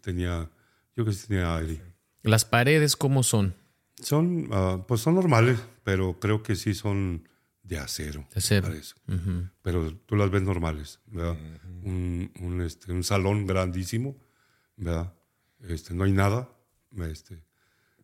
[0.00, 0.48] tenía,
[0.96, 1.82] yo creo que sí tenía aire.
[2.22, 3.54] Las paredes, ¿cómo son?
[4.02, 7.28] Son, ah, pues son normales, pero creo que sí son
[7.62, 8.26] de acero.
[8.32, 8.68] De acero.
[9.62, 11.36] Pero tú las ves normales, ¿verdad?
[11.82, 14.16] un, un, este, un salón grandísimo,
[14.76, 15.12] ¿verdad?
[15.68, 16.48] Este, no hay nada.
[17.10, 17.42] Este,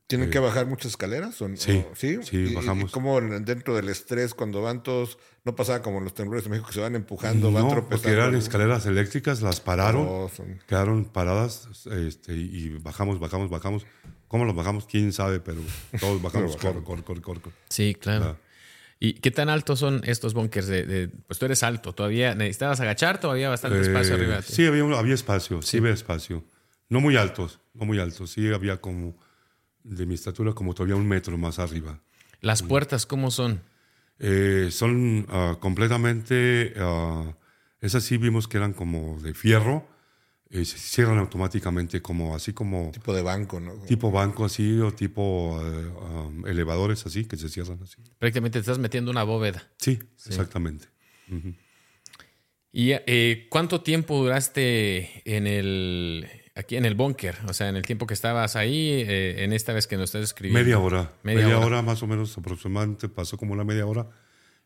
[0.06, 1.40] ¿Tienen que bajar muchas escaleras?
[1.42, 2.92] o- Sí, o- sí, sí, ¿Y- y bajamos.
[2.92, 6.68] cómo dentro del estrés, cuando van todos, no pasaba como en los temblores de México
[6.68, 8.02] que se van empujando, van no, tropezando?
[8.02, 10.06] porque eran escaleras eléctricas, las pararon.
[10.08, 13.84] Oh, son- quedaron paradas este, y bajamos, bajamos, bajamos.
[14.28, 14.86] ¿Cómo los bajamos?
[14.86, 15.40] ¿Quién sabe?
[15.40, 15.60] Pero
[16.00, 16.82] todos bajamos, bajaron.
[16.84, 17.54] corre, corre, corre, corre.
[17.68, 18.36] Sí, claro.
[18.38, 18.42] Ah.
[19.00, 20.68] ¿Y qué tan altos son estos bunkers?
[20.68, 24.42] De, de- pues tú eres alto, todavía necesitabas agacharte o había bastante espacio Eh, arriba.
[24.42, 25.78] Sí, había, había espacio, sí.
[25.78, 26.44] había espacio.
[26.88, 28.30] No muy altos, no muy altos.
[28.30, 29.18] Sí, había como,
[29.86, 32.00] de mi estatura, como todavía un metro más arriba.
[32.40, 33.62] Las puertas, ¿cómo son?
[34.18, 37.36] Eh, son ah, completamente, ah,
[37.80, 39.86] esas sí vimos que eran como de fierro,
[40.50, 43.74] eh, se cierran automáticamente, como así como tipo de banco, ¿no?
[43.84, 47.96] tipo banco así o tipo ah, elevadores así que se cierran así.
[48.18, 49.62] Prácticamente te estás metiendo una bóveda.
[49.78, 50.86] Sí, exactamente.
[52.72, 57.36] ¿Y eh, cuánto tiempo duraste en el aquí en el búnker?
[57.48, 60.22] O sea, en el tiempo que estabas ahí, eh, en esta vez que nos estás
[60.24, 60.60] escribiendo.
[60.60, 61.12] Media hora.
[61.22, 61.66] Media Media, hora.
[61.66, 61.82] hora.
[61.82, 64.08] más o menos aproximadamente, pasó como una media hora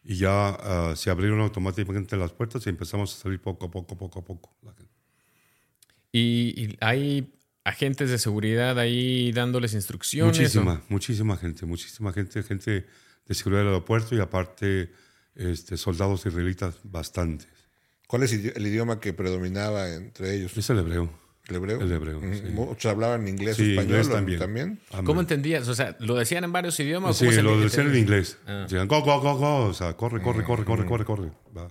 [0.03, 3.99] y ya ah, se abrieron automáticamente las puertas y empezamos a salir poco a poco,
[3.99, 4.57] poco a poco.
[4.63, 4.93] la gente.
[6.13, 7.33] Y, y hay
[7.65, 10.39] agentes de seguridad ahí dándoles instrucciones.
[10.39, 12.87] Muchísima, muchísima gente, muchísima gente, gente
[13.27, 14.93] de seguridad del aeropuerto y aparte
[15.35, 17.49] este, soldados israelitas bastantes.
[18.07, 20.57] ¿Cuál es el idioma que predominaba entre ellos?
[20.57, 21.11] Es el hebreo.
[21.51, 21.81] El hebreo.
[21.81, 22.43] El hebreo, sí.
[22.53, 24.81] Muchos hablaban inglés Sí, español inglés ¿o- también.
[25.05, 25.69] ¿Cómo entendías?
[25.69, 27.17] O sea, ¿lo decían en varios idiomas?
[27.17, 28.39] Sí, ¿Cómo se lo decían en inglés.
[28.47, 28.63] Ah.
[28.69, 29.57] Decían, go, go, go, go.
[29.67, 31.31] O sea, corre, corre, corre, corre, corre, corre.
[31.57, 31.69] Va.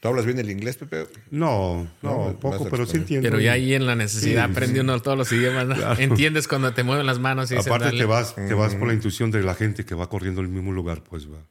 [0.00, 1.06] ¿Tú hablas bien el inglés, Pepe?
[1.30, 3.28] No, No, poco, pero sí entiendo.
[3.28, 5.66] Pero ya ahí en la necesidad Sí, aprende uno todos los idiomas.
[5.66, 5.74] ¿no?
[5.76, 6.00] Claro.
[6.00, 7.98] Entiendes cuando te mueven las manos y dices, Aparte "Dale".
[7.98, 10.72] te vas, te vas por la intuición de la gente que va corriendo al mismo
[10.72, 11.44] lugar, pues va.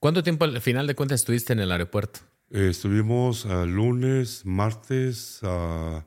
[0.00, 2.20] ¿Cuánto tiempo al final de cuentas estuviste en el aeropuerto?
[2.50, 6.04] Eh, estuvimos ah, lunes, martes, ah,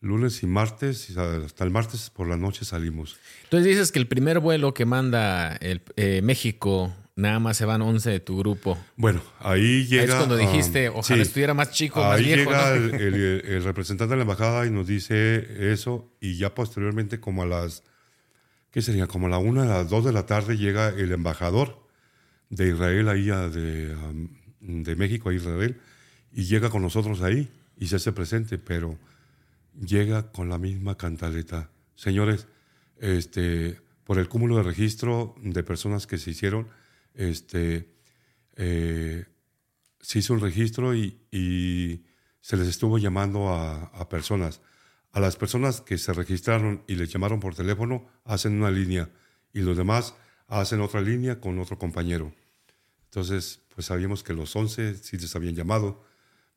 [0.00, 3.16] lunes y martes, y hasta el martes por la noche salimos.
[3.44, 7.82] Entonces dices que el primer vuelo que manda el, eh, México, nada más se van
[7.82, 8.78] 11 de tu grupo.
[8.96, 10.02] Bueno, ahí llega.
[10.04, 11.28] Ahí es cuando ah, dijiste, ojalá sí.
[11.28, 12.50] estuviera más chico, más Ahí viejo.
[12.50, 12.74] llega ¿no?
[12.76, 17.42] el, el- el representante de la embajada y nos dice eso, y ya posteriormente, como
[17.42, 17.82] a las,
[18.70, 19.08] ¿qué sería?
[19.08, 21.86] Como a la una, a las dos de la tarde, llega el embajador
[22.50, 24.28] de Israel ahí, a- de, um,
[24.62, 25.80] de México a Israel,
[26.32, 28.98] y llega con nosotros ahí y se hace presente, pero
[29.78, 31.70] llega con la misma cantaleta.
[31.94, 32.46] Señores,
[32.98, 36.68] este, por el cúmulo de registro de personas que se hicieron,
[37.14, 37.92] este,
[38.56, 39.26] eh,
[40.00, 42.04] se hizo un registro y, y
[42.40, 44.60] se les estuvo llamando a, a personas.
[45.12, 49.10] A las personas que se registraron y les llamaron por teléfono, hacen una línea
[49.52, 50.14] y los demás
[50.46, 52.32] hacen otra línea con otro compañero.
[53.12, 56.02] Entonces, pues sabíamos que los 11 sí les habían llamado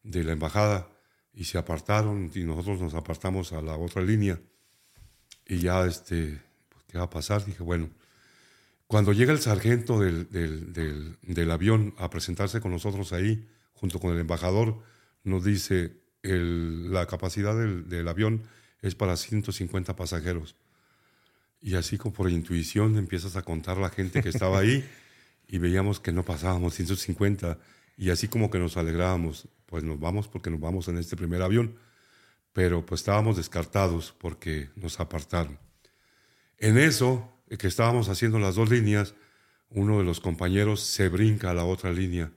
[0.03, 0.87] de la embajada
[1.33, 4.39] y se apartaron y nosotros nos apartamos a la otra línea.
[5.45, 7.43] Y ya, este, pues, ¿qué va a pasar?
[7.43, 7.89] Dije, bueno,
[8.87, 14.13] cuando llega el sargento del, del- del- avión a presentarse con nosotros ahí, junto con
[14.13, 14.81] el embajador,
[15.25, 18.43] nos dice, el- la capacidad del, del avión
[18.81, 20.55] es para 150 pasajeros.
[21.59, 24.87] Y así como por intuición empiezas a contar la gente que estaba ahí
[25.47, 27.59] y veíamos que no pasábamos 150
[27.97, 31.41] y así como que nos alegrábamos, pues nos vamos porque nos vamos en este primer
[31.41, 31.77] avión,
[32.53, 35.59] pero pues estábamos descartados porque nos apartaron.
[36.57, 39.15] En eso, eh, que estábamos haciendo las dos líneas,
[39.69, 42.31] uno de los compañeros se brinca a la otra línea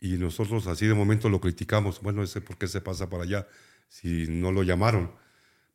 [0.00, 2.00] y nosotros así de momento lo criticamos.
[2.00, 3.48] Bueno, ese por qué se pasa para allá
[3.88, 5.12] si no lo llamaron.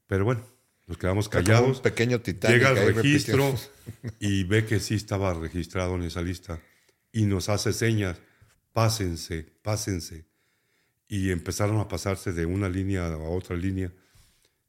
[0.08, 0.46] Pero bueno,
[0.88, 1.78] nos quedamos callados.
[1.78, 3.56] un pequeño Titanic Llega al registro
[4.20, 6.60] y ve que sí estaba registrado en esa lista
[7.12, 8.20] y nos hace señas,
[8.74, 10.26] pásense, pásense.
[11.08, 13.92] Y empezaron a pasarse de una línea a otra línea.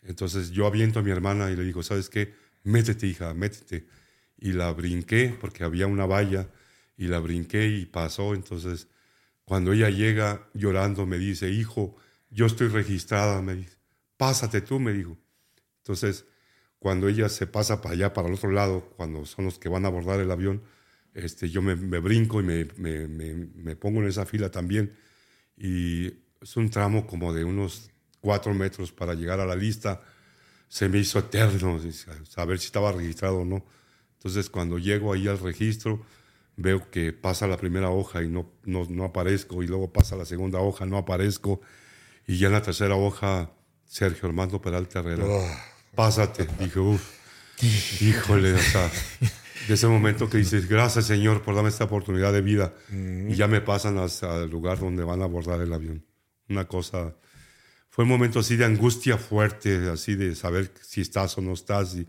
[0.02, 2.34] Entonces yo aviento a mi hermana y le digo, ¿sabes qué?
[2.62, 3.86] Métete, hija, métete.
[4.38, 6.48] Y la brinqué porque había una valla
[6.96, 8.34] y la brinqué y pasó.
[8.34, 8.88] Entonces,
[9.44, 11.96] cuando ella llega llorando, me dice, hijo,
[12.30, 13.76] yo estoy registrada, me dice,
[14.16, 15.16] pásate tú, me dijo.
[15.84, 16.24] Entonces,
[16.78, 19.84] cuando ella se pasa para allá, para el otro lado, cuando son los que van
[19.84, 20.62] a abordar el avión,
[21.12, 24.96] este, yo me, me brinco y me, me- me- pongo en esa fila también.
[25.58, 26.06] Y
[26.40, 30.00] es un tramo como de unos cuatro metros para llegar a la lista.
[30.68, 31.78] Se me hizo eterno
[32.24, 33.64] saber si estaba registrado o no.
[34.14, 36.04] Entonces, cuando llego ahí al registro,
[36.56, 40.24] veo que pasa la primera hoja y no, no, no aparezco, y luego pasa la
[40.24, 41.60] segunda hoja, no aparezco,
[42.26, 43.50] y ya en la tercera hoja,
[43.84, 45.24] Sergio Armando Peralta Herrera,
[45.94, 46.46] pásate.
[46.58, 47.02] Dije, uff,
[48.00, 48.90] híjole, o sea,
[49.68, 53.46] de ese momento que dices, gracias Señor por darme esta oportunidad de vida, y ya
[53.48, 56.04] me pasan hasta el lugar donde van a abordar el avión.
[56.48, 57.14] Una cosa,
[57.90, 61.94] fue un momento así de angustia fuerte, así de saber si estás o no estás,
[61.94, 62.06] y,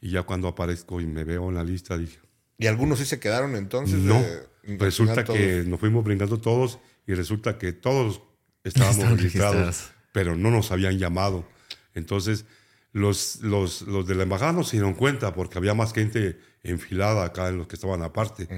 [0.00, 2.18] y ya cuando aparezco y me veo en la lista, dije,
[2.58, 3.98] Y algunos sí se quedaron entonces.
[3.98, 5.66] no, de- resulta que todos.
[5.66, 8.20] nos fuimos brincando todos y resulta que todos
[8.62, 9.90] estábamos registrados, registrados.
[10.12, 11.48] pero no nos habían llamado.
[11.94, 12.44] Entonces,
[12.92, 17.24] los, los, los de la embajada no se dieron cuenta porque había más gente enfilada
[17.24, 18.48] acá en los que estaban aparte.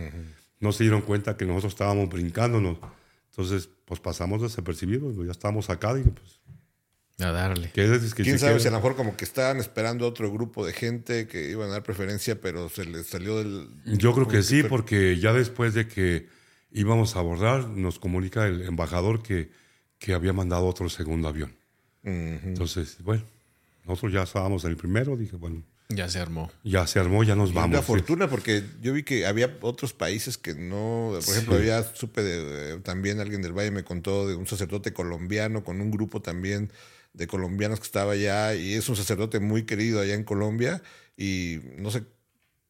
[0.60, 2.78] No se dieron cuenta que nosotros estábamos brincándonos.
[3.30, 5.94] Entonces, pues pasamos desapercibidos, ya estábamos acá.
[5.94, 6.40] Dije, pues,
[7.26, 7.70] A darle.
[7.72, 10.64] ¿qué es que Quién sabe si a lo mejor como que estaban esperando otro grupo
[10.66, 13.68] de gente que iban a dar preferencia, pero se les salió del.
[13.84, 16.28] Yo creo que sí, porque ya después de que
[16.70, 19.50] íbamos a abordar, nos comunica el embajador que,
[19.98, 21.54] que había mandado otro segundo avión.
[22.04, 23.22] Entonces, bueno,
[23.86, 26.50] nosotros ya estábamos en el primero, dije, bueno, Ya se armó.
[26.64, 27.70] ya se armó, ya nos Y vamos.
[27.76, 31.10] Una fortuna, porque yo vi que había otros países que no.
[31.24, 31.60] Por ejemplo, Sí.
[31.60, 35.80] había, supe de, eh, también alguien del Valle me contó de un sacerdote colombiano con
[35.80, 36.70] un grupo también
[37.12, 40.82] de colombianos que estaba allá y es un sacerdote muy querido allá en Colombia
[41.16, 42.04] y no sé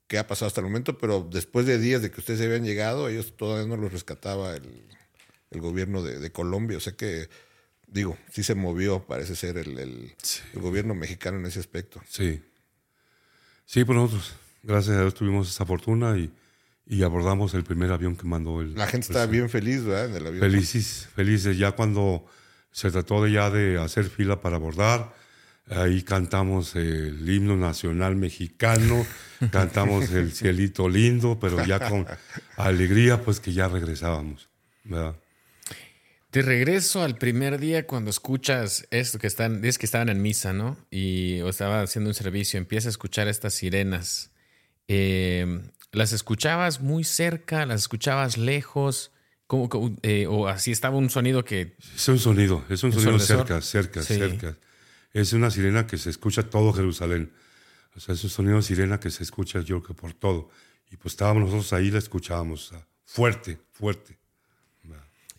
[0.09, 3.09] qué ha pasado hasta el momento, pero después de días de que ustedes habían llegado,
[3.09, 4.69] ellos todavía no los rescataba el,
[5.53, 6.77] el gobierno de, de Colombia.
[6.77, 7.29] O sea que,
[7.93, 10.15] digo, sí se movió, parece ser el, el-
[10.55, 12.01] el gobierno mexicano en ese aspecto.
[12.09, 12.43] Sí.
[13.67, 16.33] Sí, pues nosotros, gracias a Dios, tuvimos esa fortuna y,
[16.87, 18.75] y abordamos el primer avión que mandó el.
[18.75, 20.07] La gente estaba bien feliz, ¿verdad?
[20.11, 20.41] En el avión.
[20.41, 21.57] Felices, felices.
[21.57, 22.27] Ya cuando
[22.71, 25.15] se trató de ya de hacer fila para abordar.
[25.69, 29.07] Ahí cantamos el himno nacional mexicano,
[29.53, 32.05] cantamos el cielito lindo, pero ya con
[32.57, 34.51] alegría, pues que ya regresábamos.
[34.85, 35.15] ¿verdad?
[36.33, 40.55] Te regreso al primer día cuando escuchas esto que están, es que estaban en misa,
[40.55, 40.79] ¿no?
[40.91, 44.31] Y o estaba haciendo un servicio, empieza a escuchar estas sirenas.
[44.89, 45.61] Eh,
[45.93, 47.67] ¿Las escuchabas muy cerca?
[47.67, 49.13] ¿Las escuchabas lejos?
[49.47, 51.77] ¿Cómo, cómo, eh, o así estaba un sonido que...
[51.95, 54.15] Es un sonido, es un sonido cerca, cerca, Sí.
[54.15, 54.57] cerca.
[55.13, 57.31] Es una sirena que se escucha todo Jerusalén.
[57.95, 60.49] O sea, es un sonido de sirena que se escucha yo creo que por todo.
[60.91, 62.73] Y pues estábamos nosotros ahí, la escuchábamos.
[63.05, 64.22] fuerte, fuerte.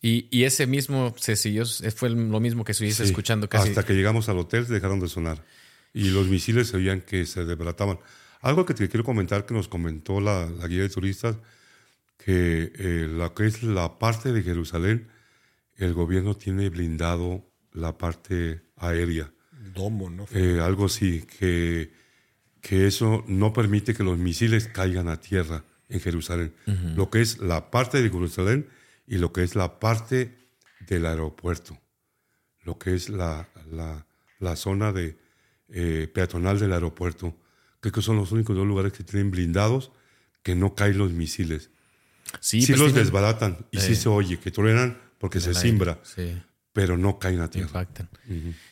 [0.05, 1.63] Y, y ese mismo se siguió,
[1.95, 3.69] fue lo mismo que estuviste Sí, escuchando casi.
[3.69, 5.45] Hasta que llegamos al hotel dejaron de sonar.
[5.93, 7.99] Y los misiles se oían que se desbarataban.
[8.41, 11.37] Algo que te quiero comentar que nos comentó la, la guía de turistas,
[12.17, 15.07] que eh, lo que es la parte de Jerusalén,
[15.77, 19.31] el gobierno tiene blindado la parte aérea.
[19.73, 20.27] Domo, ¿no?
[20.33, 21.93] Eh, algo así, que,
[22.59, 26.53] que eso no permite que los misiles caigan a tierra en Jerusalén.
[26.97, 28.67] Lo que es la parte de Jerusalén
[29.07, 30.37] y lo que es la parte
[30.87, 31.79] del aeropuerto.
[32.63, 34.05] Lo que es la, la,
[34.39, 35.17] la zona de,
[35.69, 37.35] eh, peatonal del aeropuerto.
[37.79, 39.91] Creo que son los únicos dos lugares que tienen blindados
[40.41, 41.69] que no caen los misiles.
[42.39, 43.95] sí, Sí, pues los tienen- desbaratan y sí Eh.
[43.95, 46.41] se oye, que truenan porque se el simbra, Sí.
[46.73, 47.67] pero no caen a tierra.
[47.67, 48.09] impactan.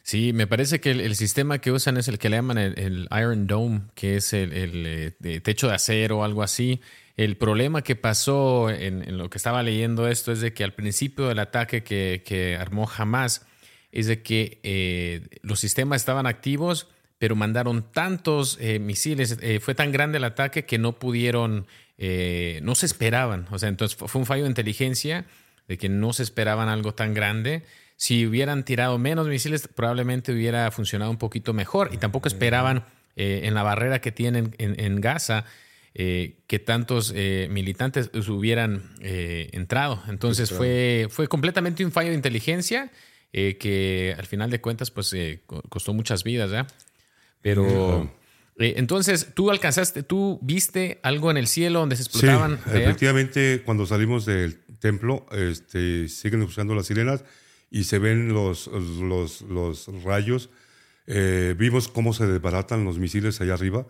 [0.04, 2.78] Sí, me parece que el, el sistema que usan es el que le llaman el,
[2.80, 6.82] el Iron Dome, que es el, el, eh, de techo de acero o algo así.
[7.24, 11.28] El problema que pasó en, lo que estaba leyendo esto es de que al principio
[11.28, 13.46] del ataque que, armó Hamas
[13.92, 16.88] es de que eh, los sistemas estaban activos,
[17.20, 21.68] pero mandaron tantos eh, misiles, eh, fue tan grande el ataque que no pudieron,
[22.00, 23.46] no se esperaban.
[23.52, 25.26] O sea, entonces fue un fallo de inteligencia
[25.68, 27.62] de que no se esperaban algo tan grande.
[27.98, 31.92] Si hubieran tirado menos misiles, probablemente hubiera funcionado un poquito mejor.
[31.94, 35.46] Y tampoco esperaban en la barrera que tienen en, en Gaza
[35.94, 40.02] eh, que tantos eh, militantes hubieran eh, entrado.
[40.08, 42.92] Entonces fue, fue completamente un fallo de inteligencia
[43.34, 46.66] eh, que al final de cuentas pues eh, co- costó muchas vidas.
[47.42, 48.12] Pero
[48.58, 52.58] entonces tú alcanzaste, tú viste algo en el cielo donde se explotaban.
[52.58, 57.24] Sí, efectivamente, cuando salimos del templo, este, siguen usando las sirenas
[57.72, 60.50] y se ven los, los, los rayos.
[61.08, 63.88] Eh, vimos cómo se desbaratan los misiles allá arriba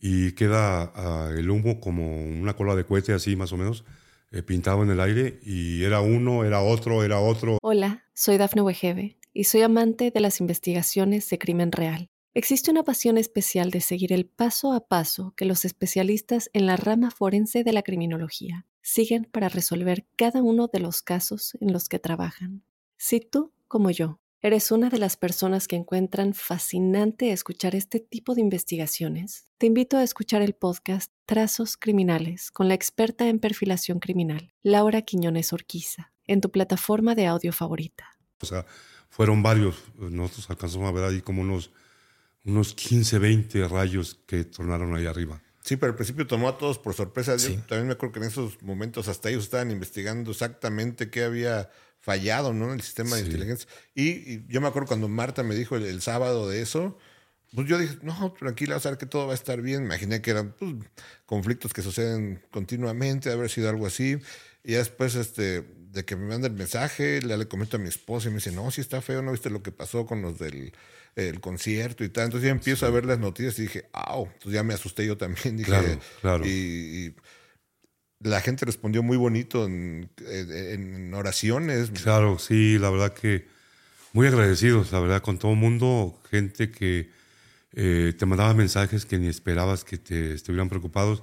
[0.00, 3.84] y queda ah, el humo como una cola de cohete así más o menos,
[4.30, 7.58] eh, pintado en el aire y era uno, era otro, era otro.
[7.62, 12.10] Hola, soy Dafne Wegebe y soy amante de las investigaciones de crimen real.
[12.34, 16.76] Existe una pasión especial de seguir el paso a paso que los especialistas en la
[16.76, 21.88] rama forense de la criminología siguen para resolver cada uno de los casos en los
[21.88, 22.62] que trabajan.
[22.96, 28.34] Si tú, como yo, eres una de las personas que encuentran fascinante escuchar este tipo
[28.34, 33.98] de investigaciones, te invito a escuchar el podcast Trazos Criminales con la experta en perfilación
[33.98, 38.16] criminal, Laura Quiñones Orquiza, en tu plataforma de audio favorita.
[38.40, 38.64] O sea,
[39.10, 39.82] fueron varios.
[39.96, 41.72] Nosotros alcanzamos a ver ahí como unos,
[42.44, 45.42] unos 15, 20 rayos que tornaron ahí arriba.
[45.62, 47.32] Sí, pero al principio tomó a todos por sorpresa.
[47.32, 47.56] Yo Sí.
[47.68, 51.68] también me acuerdo que en esos momentos hasta ellos estaban investigando exactamente qué había
[52.08, 52.72] fallado ¿no?
[52.72, 53.26] el sistema de Sí.
[53.28, 53.68] inteligencia.
[53.94, 56.98] Y, y yo me acuerdo cuando Marta me dijo el, el sábado de eso,
[57.54, 59.84] pues yo dije, no, tranquila, o sea, que todo va a estar bien.
[59.84, 60.74] Imaginé que eran pues,
[61.26, 64.18] conflictos que suceden continuamente, de haber sido algo así.
[64.64, 68.28] Y después este, de que me manda el mensaje, le, le comento a mi esposa
[68.28, 70.72] y me dice, no, sí está feo, ¿no viste lo que pasó con los del
[71.16, 72.24] el concierto y tal?
[72.26, 74.26] Entonces ya empiezo a ver las noticias y dije, ¡au!
[74.26, 75.56] Entonces ya me asusté yo también.
[75.58, 76.46] Dije, Claro, claro.
[76.46, 77.14] Y, y
[78.20, 81.90] la gente respondió muy bonito en, en- oraciones.
[81.90, 83.46] Claro, sí, la verdad que
[84.12, 87.10] muy agradecidos, la verdad, con todo el mundo, gente que
[87.72, 91.22] eh, te mandaba mensajes que ni esperabas que te estuvieran preocupados.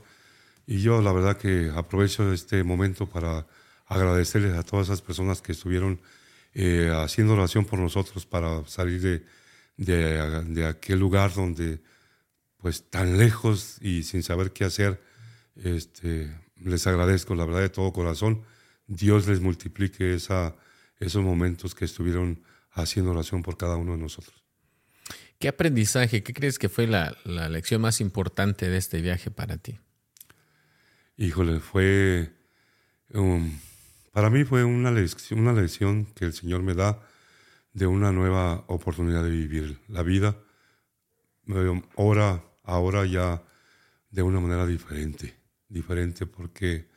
[0.67, 3.45] Y yo, la verdad, que aprovecho este momento para
[3.87, 6.01] agradecerles a todas esas personas que estuvieron
[6.53, 9.25] eh, haciendo oración por nosotros para salir de,
[9.77, 11.81] de, de aquel lugar donde,
[12.57, 15.01] pues, tan lejos y sin saber qué hacer.
[15.55, 18.43] Este, les agradezco, la verdad, de todo corazón.
[18.87, 20.55] Dios les multiplique esa,
[20.99, 24.43] esos momentos que estuvieron haciendo oración por cada uno de nosotros.
[25.39, 29.57] ¿Qué aprendizaje, qué crees que fue la, la lección más importante de este viaje para
[29.57, 29.79] ti?
[31.17, 32.33] Híjole, fue.
[33.13, 33.59] um,
[34.11, 37.01] para mí fue una lección, una lección que el Señor me da
[37.73, 40.37] de una nueva oportunidad de vivir la vida.
[41.97, 43.43] Ahora, ahora ya
[44.09, 45.35] de una manera diferente.
[45.67, 46.87] Diferente porque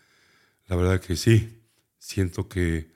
[0.66, 1.62] la verdad que sí,
[1.98, 2.92] siento que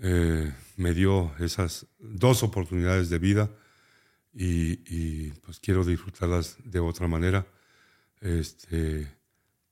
[0.00, 3.50] eh, me dio esas dos oportunidades de vida
[4.32, 7.46] y, y, pues quiero disfrutarlas de otra manera,
[8.20, 9.10] este,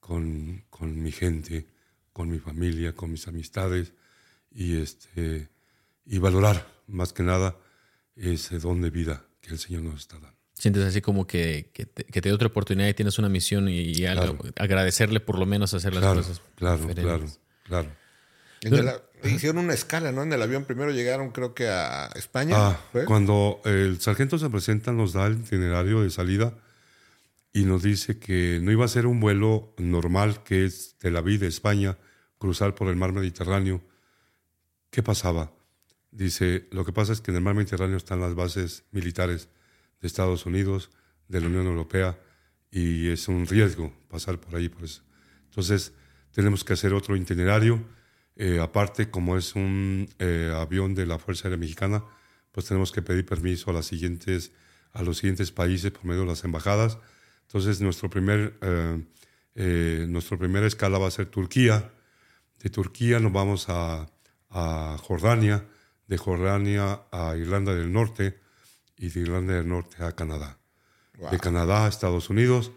[0.00, 1.66] con, con mi gente,
[2.12, 3.92] con mi familia, con mis amistades
[4.50, 5.50] y, este,
[6.06, 7.58] y valorar más que nada
[8.16, 10.43] ese don de vida que el Señor nos está dando.
[10.54, 13.68] Sientes así como que, que, te, que te dio otra oportunidad y tienes una misión
[13.68, 14.54] y, y algo- Claro.
[14.56, 16.40] agradecerle por lo menos hacer las Claro, cosas.
[16.56, 17.40] claro, diferentes.
[17.64, 17.90] claro,
[18.60, 19.02] claro.
[19.24, 20.22] Hicieron una escala, ¿no?
[20.22, 22.54] En el avión primero llegaron, creo que a España.
[22.56, 23.04] Ah, ¿fue?
[23.04, 26.54] cuando el sargento se presenta, nos da el itinerario de salida
[27.52, 31.40] y nos dice que no iba a ser un vuelo normal, que es Tel Aviv,
[31.40, 31.96] de España,
[32.38, 33.82] cruzar por el mar Mediterráneo.
[34.90, 35.52] ¿Qué pasaba?
[36.10, 39.48] Dice, lo que pasa es que en el mar Mediterráneo están las bases militares
[40.00, 40.90] de Estados Unidos,
[41.28, 42.18] de la Unión Europea,
[42.70, 44.68] y es un riesgo pasar por ahí.
[44.68, 45.02] Pues.
[45.44, 45.92] Entonces,
[46.32, 47.84] tenemos que hacer otro itinerario.
[48.36, 52.04] Eh, aparte, como es un eh, avión de la Fuerza Aérea Mexicana,
[52.50, 56.98] pues tenemos que pedir permiso a, los siguientes países por medio de las embajadas.
[57.46, 59.04] Entonces, nuestro primer, eh,
[59.54, 61.92] eh, nuestra primera escala va a ser Turquía.
[62.58, 64.08] De Turquía nos vamos a
[65.00, 65.64] Jordania,
[66.06, 68.43] de Jordania a Irlanda del Norte
[68.96, 70.58] y de Irlanda del Norte a Canadá.
[71.30, 72.72] De Canadá a Estados Unidos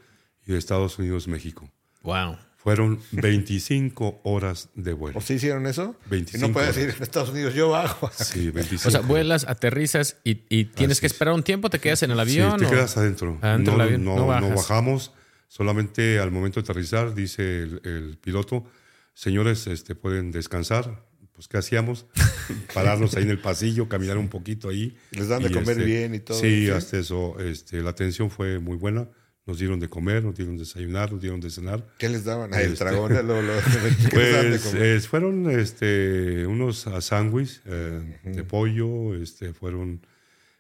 [0.46, 1.72] y de Estados Unidos México.
[2.04, 2.38] Wow.
[2.58, 5.18] Fueron 25 horas de vuelo.
[5.20, 5.96] ¿O sí hicieron eso?
[6.10, 6.76] 25 y no puedes horas.
[6.86, 8.10] decir en Estados Unidos, yo bajo.
[8.14, 8.88] Sí, 25.
[8.88, 11.14] O sea, vuelas, aterrizas y, y tienes Así que es.
[11.14, 12.60] esperar un tiempo, te quedas en el Sí, avión.
[12.60, 13.38] te o- quedas adentro.
[13.42, 15.14] Adentro no, del avión, no, no bajamos.
[15.48, 18.66] Solamente al momento de aterrizar, dice el, el piloto,
[19.14, 21.07] señores, este, pueden descansar.
[21.38, 22.08] Pues, ¿qué hacíamos?
[22.74, 24.98] Pararnos ahí en el pasillo, caminar un poquito ahí.
[25.12, 26.70] Les dan de comer bien y todo, Sí, ¿sí?
[26.72, 27.40] hasta eso.
[27.40, 29.08] Este, la atención fue muy buena.
[29.46, 31.88] Nos dieron de comer, nos dieron de desayunar, nos dieron de cenar.
[32.00, 32.54] ¿Qué les daban?
[32.56, 32.84] Ah, el Este.
[32.84, 33.14] dragón.
[33.14, 33.54] Lo, lo-
[34.10, 34.84] ¿qué les daban de Pues comer?
[34.84, 40.02] eh, fueron este, unos ah, sándwiches eh, de pollo, este, fueron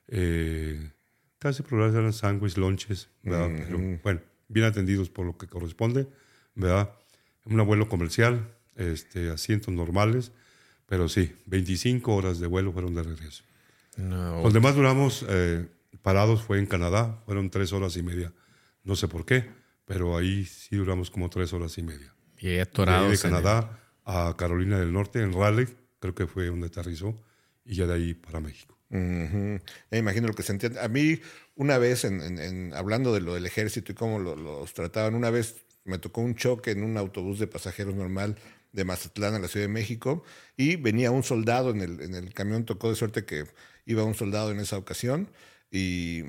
[0.08, 0.92] eh,
[1.40, 3.50] casi general eran sándwiches, lonches, ¿verdad?
[3.68, 6.08] Pero, bueno, bien atendidos por lo que corresponde,
[6.56, 6.92] ¿verdad?
[7.46, 10.32] Un abuelo comercial, este, asientos normales,
[10.88, 13.44] pero sí, 25 horas de vuelo fueron de regreso.
[13.98, 14.42] No.
[14.42, 15.68] Donde más duramos eh,
[16.02, 18.34] parados fue en Canadá, fueron tres horas y media.
[18.84, 19.46] No sé por qué,
[19.86, 22.14] pero ahí sí duramos como tres horas y media.
[22.40, 23.02] Y atorados.
[23.04, 25.68] de en el- Canadá a Carolina del Norte, en Raleigh,
[26.00, 27.16] creo que fue donde aterrizó,
[27.66, 28.78] y ya de ahí para México.
[28.90, 29.60] Ujú.
[29.92, 30.80] Me imagino lo que se entiende.
[30.80, 31.20] A mí,
[31.56, 35.14] una vez, en, en- en- hablando de lo del ejército y cómo lo- los trataban,
[35.16, 38.38] una vez me tocó un choque en un autobús de pasajeros normal
[38.72, 40.24] de Mazatlán a la Ciudad de México
[40.56, 43.46] y venía un soldado en el, en el camión, tocó de suerte que
[43.86, 45.30] iba un soldado en esa ocasión
[45.72, 46.24] y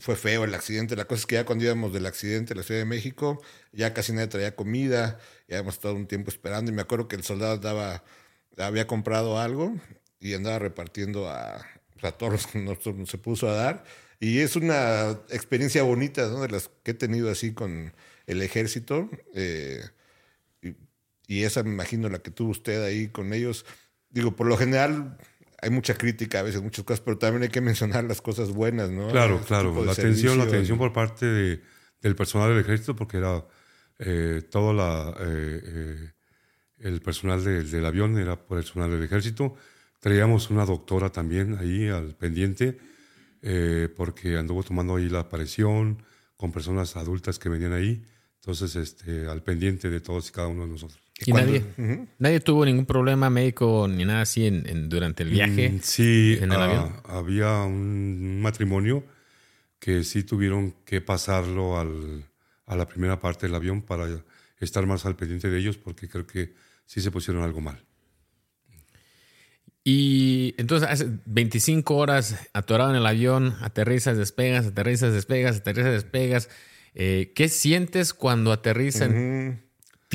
[0.00, 0.96] fue feo el accidente.
[0.96, 3.94] La cosa es que ya cuando íbamos del accidente a la Ciudad de México, ya
[3.94, 5.18] casi nadie traía comida,
[5.48, 8.04] ya habíamos estado un tiempo esperando y me acuerdo que el soldado daba,
[8.58, 9.74] había comprado algo
[10.20, 11.64] y andaba repartiendo a,
[12.02, 13.84] a todos los que nosotros se puso a dar.
[14.20, 16.40] Y es una experiencia bonita, ¿no?
[16.42, 17.92] De las que he tenido así con
[18.26, 19.10] el ejército.
[19.34, 19.82] eh,
[21.26, 23.64] y, esa me imagino la que tuvo usted ahí con ellos.
[24.10, 25.16] Digo, por lo general
[25.60, 28.90] hay mucha crítica a veces, muchas cosas, pero también hay que mencionar las cosas buenas,
[28.90, 29.08] ¿no?
[29.08, 29.84] Claro, Este claro.
[29.84, 31.62] La atención, la atención por parte de-
[32.02, 33.44] del personal del ejército, porque era
[34.00, 36.10] eh, todo la, eh, eh,
[36.78, 39.54] el personal de- del avión, era personal del ejército.
[40.00, 42.76] Traíamos una doctora también ahí al pendiente,
[43.96, 46.02] porque anduvo tomando ahí la presión
[46.36, 48.02] con personas adultas que venían ahí.
[48.40, 51.00] Entonces, este, al pendiente de todos y cada uno de nosotros.
[51.24, 51.64] Y nadie,
[52.18, 55.70] nadie tuvo ningún problema médico ni nada así en, en- durante el viaje.
[55.70, 56.92] Mm, Sí, en el ah, avión.
[57.04, 59.04] había un matrimonio
[59.78, 62.24] que sí tuvieron que pasarlo al,
[62.66, 64.06] a la primera parte del avión para
[64.58, 66.54] estar más al pendiente de ellos porque creo que
[66.86, 67.84] sí se pusieron algo mal.
[69.86, 76.48] Y entonces hace 25 horas atorado en el avión, aterrizas, despegas, aterrizas, despegas, aterrizas, despegas.
[76.94, 79.62] Eh, ¿Qué sientes cuando aterriza en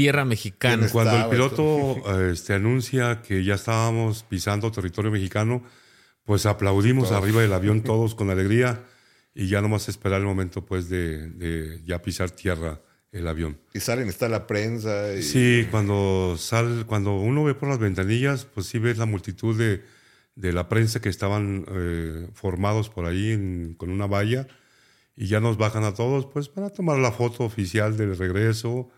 [0.04, 0.88] tierra mexicana?
[0.92, 5.64] Cuando el piloto este, anuncia que ya estábamos pisando territorio mexicano,
[6.24, 8.84] pues aplaudimos arriba del avión todos con alegría
[9.34, 12.82] y ya nomás esperar el momento pues de, de ya pisar tierra
[13.12, 13.58] el avión.
[13.74, 15.14] Y salen, está la prensa.
[15.16, 19.58] Y, Sí, cuando sal, cuando uno ve por las ventanillas, pues sí ves la multitud
[19.58, 19.84] de,
[20.36, 24.48] de la prensa que estaban eh, formados por ahí en- con una valla
[25.16, 28.90] y ya nos bajan a todos, pues para tomar la foto oficial del regreso.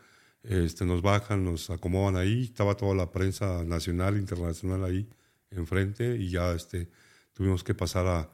[0.44, 5.08] Este, nos bajan, nos acomodan ahí, estaba toda la prensa nacional, internacional ahí
[5.52, 6.90] enfrente y ya este,
[7.34, 8.30] tuvimos que pasar a,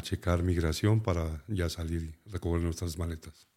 [0.00, 3.48] checar migración para ya salir y recoger nuestras maletas.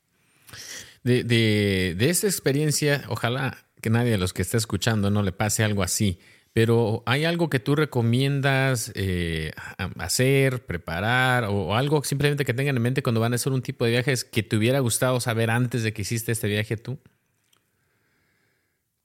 [1.03, 5.31] De, de, de esta experiencia, ojalá que nadie de los que está escuchando no le
[5.31, 6.19] pase algo así,
[6.53, 9.51] Pero ¿hay algo que tú recomiendas eh,
[9.99, 13.85] hacer, preparar o, algo simplemente que tengan en mente cuando van a hacer un tipo
[13.85, 16.97] de viajes que te hubiera gustado saber antes de que hiciste este viaje tú?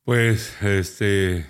[0.05, 1.47] Pues, este,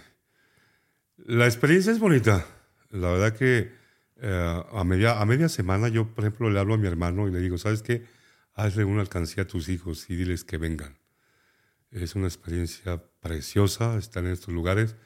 [1.17, 2.47] la experiencia es bonita.
[2.91, 3.73] La verdad que
[4.21, 7.33] eh, a, media, a media semana yo, por ejemplo, le hablo a mi hermano y
[7.33, 8.05] le digo, ¿sabes qué?
[8.55, 10.99] Hazle una alcancía a tus hijos y diles que vengan.
[11.91, 14.97] Es una experiencia preciosa estar en estos lugares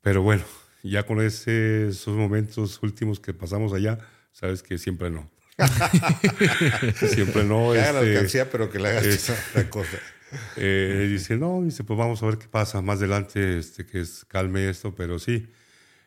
[0.00, 0.44] pero bueno,
[0.82, 3.98] ya con ese, esos momentos últimos que pasamos allá,
[4.32, 5.30] sabes que siempre no.
[7.12, 7.72] siempre no.
[7.72, 9.98] Que la este, alcancía, pero que la hagas otra cosa.
[10.56, 14.24] Eh, dice, no, dice, pues vamos a ver qué pasa más adelante, este, que es,
[14.24, 15.48] calme esto, pero sí.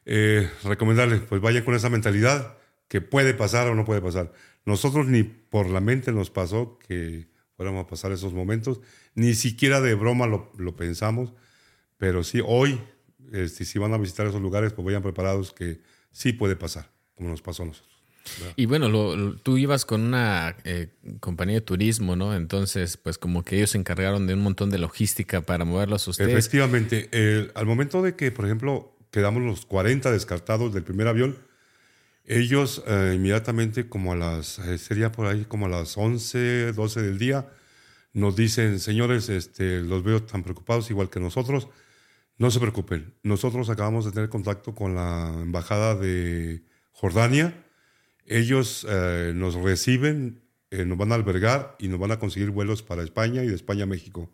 [0.05, 2.57] Eh, recomendarles, pues vayan con esa mentalidad
[2.87, 4.31] que puede pasar o no puede pasar.
[4.65, 8.81] Nosotros ni por la mente nos pasó que fuéramos a pasar esos momentos,
[9.15, 11.33] ni siquiera de broma lo, pensamos,
[11.97, 12.81] pero sí, hoy
[13.31, 17.29] este, si van a visitar esos lugares, pues vayan preparados que sí puede pasar, como
[17.29, 18.00] nos pasó a nosotros.
[18.55, 20.87] Y bueno, tú ibas con una eh,
[21.19, 22.35] compañía de turismo, ¿no?
[22.35, 26.11] Entonces, pues como que ellos se encargaron de un montón de logística para moverlos a
[26.11, 26.31] ustedes.
[26.31, 27.09] Efectivamente.
[27.55, 31.37] al momento de que, por ejemplo, quedamos los 40 descartados del primer avión,
[32.25, 37.01] ellos eh, inmediatamente, como a las, eh, sería por ahí como a las 11, 12
[37.01, 37.49] del día,
[38.13, 41.67] nos dicen, señores, este, los veo tan preocupados igual que nosotros,
[42.37, 47.65] no se preocupen, nosotros acabamos de tener contacto con la embajada de Jordania.
[48.31, 52.81] Ellos eh, nos reciben, eh, nos van a albergar y nos van a conseguir vuelos
[52.81, 54.31] para España y de España a México.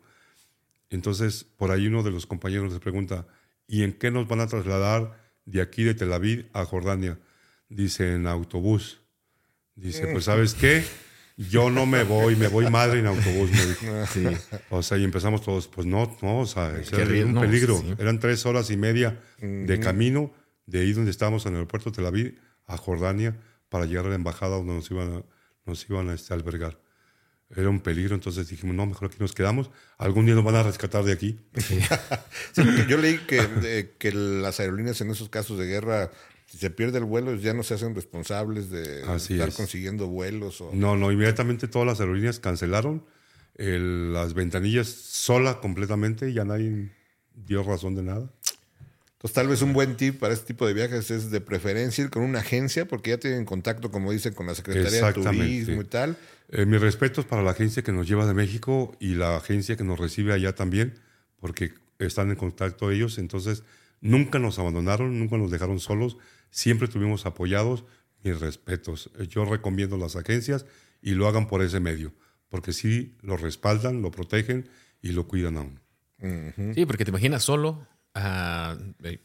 [0.88, 3.26] Entonces, por ahí uno de los compañeros les pregunta,
[3.66, 7.18] ¿y en qué nos van a trasladar de aquí de Tel Aviv a Jordania?
[7.68, 9.00] Dice, en autobús.
[9.74, 10.84] Dice, pues ¿sabes qué?
[11.36, 14.38] yo no me voy, me voy madre en autobús, me dijo.
[14.70, 17.82] O sea, y empezamos todos, pues no, no, o sea, era un peligro.
[17.98, 20.32] Eran tres horas y media de camino
[20.66, 23.36] de ahí donde estábamos en el aeropuerto de Tel Aviv a Jordania
[23.68, 25.24] para llegar a la embajada donde nos iban a,
[25.66, 26.80] nos iban a este, albergar.
[27.54, 29.70] Era un peligro, entonces dijimos, no, mejor aquí nos quedamos.
[29.96, 31.38] Algún día nos van a rescatar de aquí.
[32.52, 32.62] Sí.
[32.88, 36.10] yo leí que, que las aerolíneas en esos casos de guerra
[36.48, 40.62] si se pierde el vuelo, ya no se hacen responsables de estar consiguiendo vuelos.
[40.62, 40.70] O...
[40.72, 43.04] No, no, inmediatamente todas las aerolíneas cancelaron
[43.58, 46.90] las ventanillas sola completamente, ya nadie
[47.34, 48.32] dio razón de nada.
[49.18, 52.10] Entonces, tal vez un buen tip para este tipo de viajes es de preferencia ir
[52.10, 55.84] con una agencia, porque ya tienen contacto, como dicen, con la Secretaría de Turismo y
[55.84, 56.16] tal.
[56.50, 59.82] Eh, mis respetos para la agencia que nos lleva de México y la agencia que
[59.82, 60.94] nos recibe allá también,
[61.40, 63.64] porque están en contacto ellos, entonces
[64.00, 66.16] nunca nos abandonaron, nunca nos dejaron solos
[66.50, 67.84] siempre estuvimos apoyados.
[68.24, 69.10] Mis respetos.
[69.28, 70.66] Yo recomiendo las agencias
[71.00, 72.12] y lo hagan por ese medio,
[72.48, 74.68] porque sí lo respaldan, lo protegen
[75.00, 75.80] y lo cuidan aún.
[76.74, 77.86] Sí, porque te imaginas solo.
[78.18, 78.76] A...
[79.04, 79.18] Eh,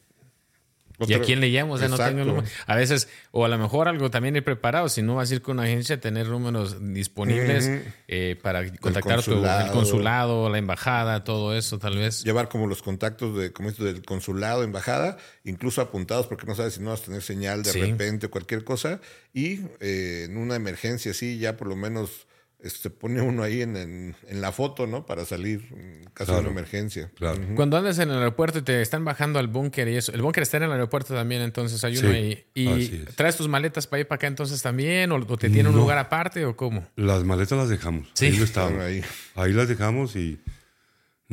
[1.08, 1.74] ¿Y a quién le llamo?
[1.74, 5.02] O sea, no tengo A veces, o a lo mejor algo también he preparado, si
[5.02, 7.70] no vas a ir con una agencia, tener números disponibles
[8.08, 9.68] eh, para contactar el consulado.
[9.68, 12.24] Tu, consulado, la embajada, todo eso, tal vez.
[12.24, 16.76] Llevar como los contactos de, como esto del consulado, embajada, incluso apuntados, porque no sabes
[16.76, 19.02] si no vas a tener señal de repente o cualquier cosa.
[19.34, 22.28] Y eh, en una emergencia así, ya por lo menos
[22.64, 25.06] se pone uno ahí en, la foto, ¿no?
[25.06, 27.12] Para salir en caso de una emergencia.
[27.16, 27.40] Claro.
[27.56, 30.44] Cuando andas en el aeropuerto y te están bajando al búnker y eso, el búnker
[30.44, 32.46] está en el aeropuerto también, entonces hay uno ahí.
[32.54, 35.12] ¿Y traes tus maletas para ir para acá entonces también?
[35.12, 36.88] ¿O, te tiene un lugar aparte o cómo?
[36.96, 38.10] Las maletas las dejamos.
[38.14, 38.28] Sí.
[38.28, 38.80] Ahí, estaban.
[38.80, 39.02] ahí.
[39.36, 40.40] ahí las dejamos y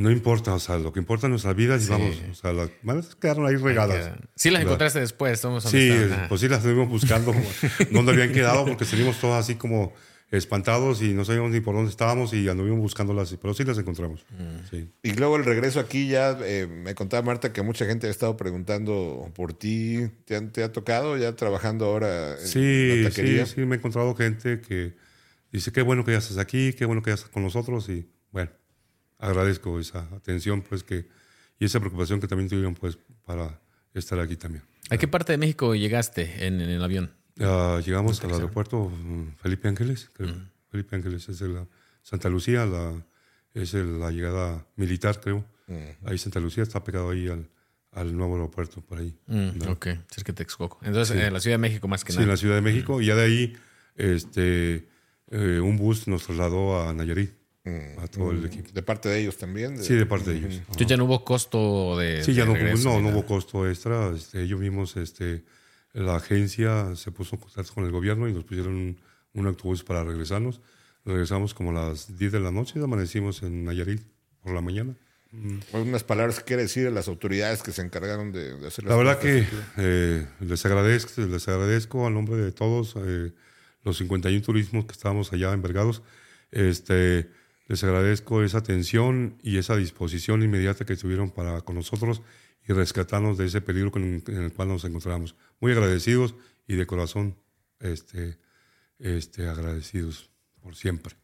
[0.00, 2.70] no importa, o sea, lo que importa en nuestras vidas y vamos, o sea, las
[2.82, 4.12] maletas quedaron ahí regadas.
[4.34, 5.92] Sí las encontraste después, estamos Sí,
[6.28, 7.34] pues sí las estuvimos buscando
[7.90, 9.92] dónde habían quedado porque seguimos todas así como
[10.30, 14.24] espantados y no sabíamos ni por dónde estábamos y anduvimos buscándolas, pero sí las encontramos.
[14.30, 14.76] Mm.
[15.02, 18.36] Y luego el regreso aquí ya, eh, me contaba Marta que mucha gente ha estado
[18.36, 20.08] preguntando por ti.
[20.24, 23.46] ¿Te, ha tocado ya trabajando ahora en sí, la taquería?
[23.46, 24.94] Sí, sí, me he encontrado gente que
[25.50, 28.08] dice, qué bueno que ya estás aquí, qué bueno que ya estás con nosotros y
[28.30, 28.50] bueno,
[29.18, 31.08] agradezco esa atención pues que
[31.58, 33.60] y esa preocupación que también tuvieron pues para
[33.94, 34.64] estar aquí también.
[34.90, 37.19] ¿A qué parte de México llegaste en el avión?
[37.84, 40.34] Llegamos al aeropuerto mm, Felipe Ángeles, creo.
[40.70, 41.66] Felipe Ángeles es la
[42.02, 43.04] Santa Lucía, la,
[43.54, 45.44] es la llegada militar, creo.
[46.04, 47.48] Ahí Santa Lucía está pegado ahí al,
[47.92, 49.16] al nuevo aeropuerto, por ahí.
[49.26, 50.78] Mm, Ok, cerca de Texcoco.
[50.82, 52.20] Entonces, en la Ciudad de México más que nada.
[52.20, 53.00] Sí, en la Ciudad de México.
[53.00, 53.56] Y ya de ahí,
[53.96, 54.88] este,
[55.30, 57.32] eh, un bus nos trasladó a Nayarit.
[57.98, 58.70] A todo el equipo.
[58.72, 59.80] ¿De parte de ellos también?
[59.80, 60.54] Sí, de parte de ellos.
[60.54, 62.24] Entonces ya no hubo costo de.
[62.24, 64.10] Sí, ya no, no, no, hubo costo extra.
[64.12, 65.44] Este, ellos mismos este,
[65.92, 68.96] la agencia se puso en contacto con el gobierno y nos pusieron
[69.34, 70.60] un, autobús para regresarnos.
[71.04, 74.02] Regresamos como a las 10 de la noche y amanecimos en Nayarit
[74.42, 74.94] por la mañana.
[75.72, 78.96] Algunas palabras que quiere decir a las autoridades que se encargaron de, de hacer La
[78.96, 83.32] verdad que eh, les agradezco, les agradezco al nombre de todos eh,
[83.84, 86.02] los 51 turismos que estábamos allá envergados.
[86.50, 87.30] Este,
[87.68, 92.22] les agradezco esa atención y esa disposición inmediata que tuvieron para con nosotros
[92.70, 95.34] y rescatarnos de ese peligro con- en el cual nos encontramos.
[95.58, 96.36] Muy agradecidos
[96.68, 97.36] y de corazón
[97.80, 98.38] este,
[99.00, 100.30] este, agradecidos
[100.62, 101.16] por siempre.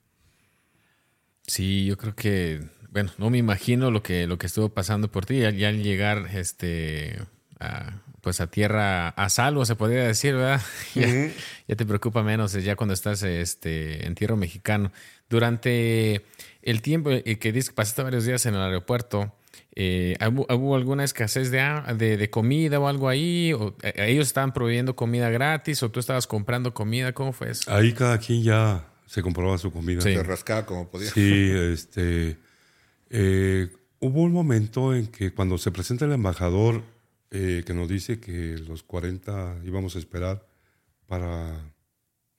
[1.47, 5.24] Sí, yo creo que, bueno, no me imagino lo que, lo que estuvo pasando por
[5.24, 5.38] ti.
[5.38, 7.16] Ya, ya al llegar este,
[7.61, 10.61] a, pues a tierra a salvo, se podría decir, ¿verdad?
[10.97, 11.30] ya,
[11.68, 14.90] ya te preocupa menos ya cuando estás este, en tierra mexicano.
[15.30, 16.24] Durante
[16.62, 19.32] el tiempo eh, que pasaste varios días en el aeropuerto,
[19.74, 23.52] eh, ¿hubo, hubo alguna escasez de, a- de, de comida o algo ahí?
[23.52, 27.12] ¿O, eh, ¿Ellos estaban proveyendo comida gratis o tú estabas comprando comida?
[27.12, 27.72] ¿Cómo fue eso?
[27.72, 30.00] Ahí cada quien ya se compraba su comida.
[30.00, 30.14] Sí.
[30.14, 31.11] Se rascaba como podía.
[31.11, 32.36] Sí, este.
[33.11, 33.68] eh,
[34.00, 36.82] hubo un momento en que cuando se presenta el embajador
[37.30, 40.46] eh, que nos dice que los 40 íbamos a esperar
[41.07, 41.72] para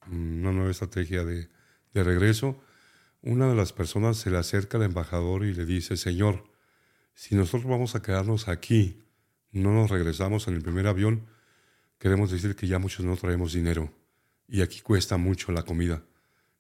[0.07, 1.47] mm, una nueva estrategia de,
[1.93, 2.59] de regreso,
[3.22, 6.43] una de las personas se le acerca al embajador y le dice, Señor,
[7.18, 9.01] si nosotros vamos a quedarnos aquí,
[9.51, 11.26] no nos regresamos en el primer avión,
[11.97, 13.91] queremos decir que ya muchos no traemos dinero
[14.47, 16.03] y aquí cuesta mucho la comida.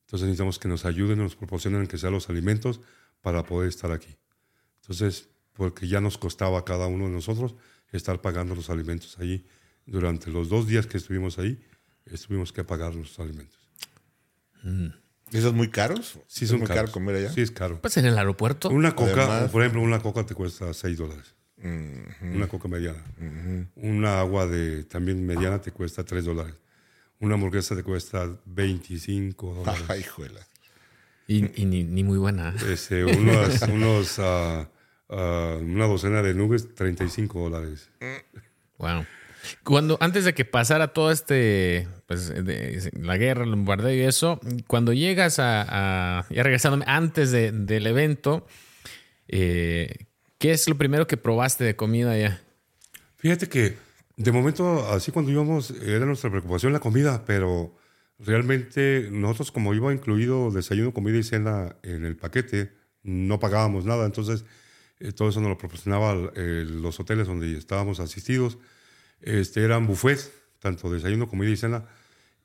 [0.01, 2.81] Entonces necesitamos que nos ayuden, nos proporcionen que sean los alimentos
[3.21, 4.17] para poder estar aquí.
[4.81, 7.53] Entonces, porque ya nos costaba a cada uno de nosotros
[7.91, 9.45] estar pagando los alimentos allí.
[9.85, 11.63] Durante los dos días que estuvimos ahí,
[12.05, 13.59] estuvimos que pagar los alimentos.
[14.63, 16.19] ¿Y esos muy caros?
[16.27, 16.83] Sí, ¿Es son muy caros.
[16.83, 17.31] caro comer allá?
[17.31, 17.79] Sí, es caro.
[17.81, 18.69] Pues en el aeropuerto.
[18.69, 21.35] Una coca, Además- por ejemplo, una coca te cuesta 6 dólares.
[22.21, 23.03] Una coca mediana.
[23.75, 26.53] Una agua de también mediana te cuesta 3 dólares.
[27.19, 29.83] Una hamburguesa te cuesta 25 dólares.
[29.87, 30.39] Ay, juela.
[31.27, 32.53] Y, y ni, ni muy buena.
[32.69, 34.69] Este, unos, unos, ah,
[35.09, 37.89] ah, una docena de nubes, 35 dólares.
[38.77, 39.05] Wow.
[39.63, 42.33] Cuando, antes de que pasara todo este, pues,
[42.93, 48.45] la guerra, el bombardeo y eso, cuando llegas a, ya regresándome, antes de- del evento,
[49.27, 50.05] eh,
[50.37, 52.41] ¿qué es lo primero que probaste de comida allá?
[53.17, 53.77] Fíjate que
[54.15, 57.75] de momento, así cuando íbamos, era nuestra preocupación la comida, pero
[58.19, 62.71] realmente nosotros como iba incluido desayuno, comida y cena en el paquete,
[63.03, 64.05] no pagábamos nada.
[64.05, 64.43] Entonces,
[64.99, 68.57] eh, todo eso nos lo proporcionaba eh, los hoteles donde estábamos asistidos.
[69.21, 71.85] Este, eran buffets, tanto desayuno, comida y cena.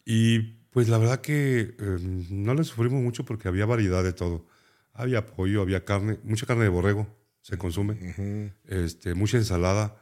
[0.04, 1.98] Y pues la verdad que eh,
[2.30, 4.46] no le sufrimos mucho porque había variedad de todo.
[4.92, 10.00] Había pollo, había carne, mucha carne de borrego se consume, este, mucha ensalada,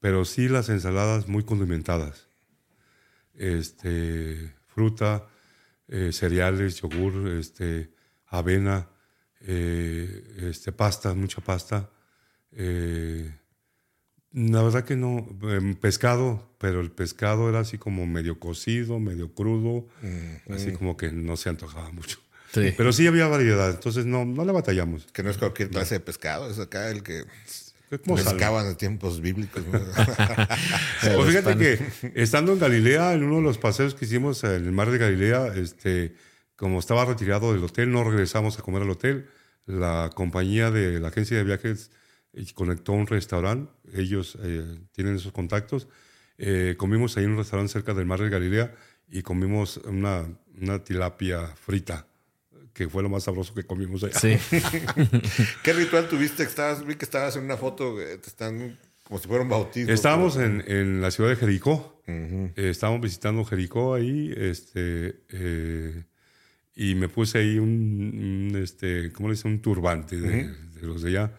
[0.00, 2.28] pero sí las ensaladas muy condimentadas.
[3.32, 5.26] Este, fruta,
[5.88, 7.90] eh, cereales, yogur, este,
[8.26, 8.90] avena,
[9.40, 11.90] eh, este, pasta, mucha pasta.
[12.52, 13.32] eh,
[14.34, 19.32] la verdad que no, em, pescado, pero el pescado era así como medio cocido, medio
[19.32, 19.86] crudo,
[20.50, 22.18] así como que no se antojaba mucho.
[22.52, 22.72] Sí.
[22.76, 25.06] Pero sí había variedad, entonces no, no le batallamos.
[25.12, 27.24] Que no es cualquier clase de pescado, es acá el que
[27.98, 29.62] pescaban en tiempos bíblicos.
[29.66, 29.78] ¿no?
[31.16, 34.72] Pues fíjate que estando en Galilea, en uno de los paseos que hicimos en el
[34.72, 36.14] mar de Galilea, este,
[36.56, 39.28] como estaba retirado del hotel, no regresamos a comer al hotel.
[39.66, 42.03] La compañía de la agencia de viajes eh,
[42.54, 45.88] conectó un restaurante, ellos eh, tienen esos contactos.
[46.38, 48.74] Eh, comimos ahí en un restaurante cerca del mar de Galilea
[49.08, 50.26] y comimos una,
[50.60, 52.06] una tilapia frita,
[52.72, 54.18] que fue lo más sabroso que comimos allá.
[54.18, 54.36] Sí.
[55.62, 56.42] ¿Qué ritual tuviste?
[56.42, 59.92] Estabas, vi que estabas en una foto, eh, te están como si fuera un bautismo.
[59.92, 62.02] Estábamos en, en la ciudad de Jericó.
[62.06, 66.04] Eh, estábamos visitando Jericó ahí, este, eh,
[66.74, 69.52] y me puse ahí un, un, este, ¿cómo le dicen?
[69.52, 71.32] Un turbante de, de los de allá.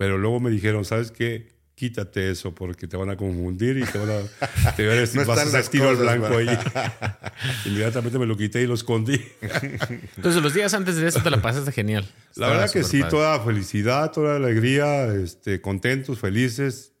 [0.00, 1.46] Pero luego me dijeron, ¿sabes qué?
[1.74, 5.26] Quítate eso porque te van a confundir y te van a, te van a, No
[5.26, 6.48] vas a hacer tiro al blanco ahí.
[7.66, 9.20] Inmediatamente me lo quité y lo escondí.
[10.16, 12.04] Entonces, los días antes de eso te la pasaste genial.
[12.04, 13.10] La Estaba verdad que sí, padre.
[13.10, 16.94] toda felicidad, toda alegría, este, contentos, felices.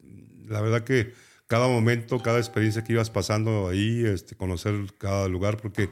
[0.46, 1.14] La verdad que
[1.46, 5.88] cada momento, cada experiencia que ibas pasando ahí, este, conocer cada lugar, porque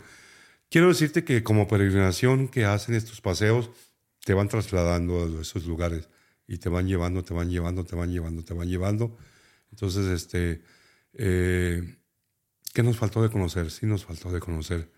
[0.68, 3.70] quiero decirte que como peregrinación que hacen estos paseos,
[4.26, 6.06] te van trasladando a esos lugares
[6.48, 9.16] y te van llevando, te van llevando, te van llevando, te van llevando.
[9.70, 10.62] Entonces, este,
[11.12, 11.96] eh,
[12.72, 13.70] ¿qué nos faltó de conocer?
[13.70, 14.90] Sí nos faltó de conocer,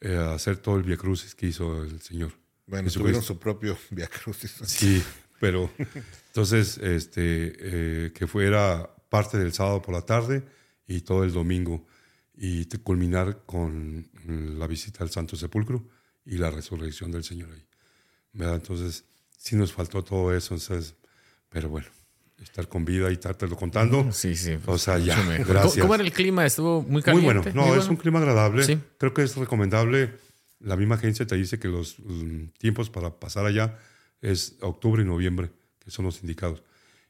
[0.00, 2.32] eh, hacer todo el Via Crucis que hizo el Señor.
[2.66, 4.52] Bueno, tuvieron su propio Via Crucis.
[4.66, 5.02] Sí,
[5.40, 5.70] pero
[6.28, 7.52] entonces, este,
[8.06, 10.44] eh, que fuera parte del sábado por la tarde
[10.86, 11.86] y todo el domingo
[12.34, 14.08] y te- culminar con
[14.58, 15.88] la visita al Santo Sepulcro
[16.24, 17.64] y la resurrección del Señor ahí.
[18.32, 18.56] ¿verdad?
[18.56, 19.04] Entonces,
[19.42, 20.54] sí nos faltó todo eso.
[20.54, 20.94] Entonces,
[21.48, 21.88] pero bueno,
[22.40, 24.10] estar con vida y estártelo contando.
[24.12, 24.56] Sí, sí.
[24.66, 25.78] O sea, ya, gracias.
[25.78, 26.46] ¿Cómo, era el clima?
[26.46, 27.34] ¿Estuvo muy Muy caliente?
[27.34, 28.64] bueno, no, Muy es un clima agradable.
[28.64, 28.78] Sí.
[28.98, 30.12] Creo que es recomendable.
[30.60, 33.78] La misma agencia te dice que los mm, tiempos para pasar allá
[34.20, 36.62] es octubre y noviembre, que son los indicados.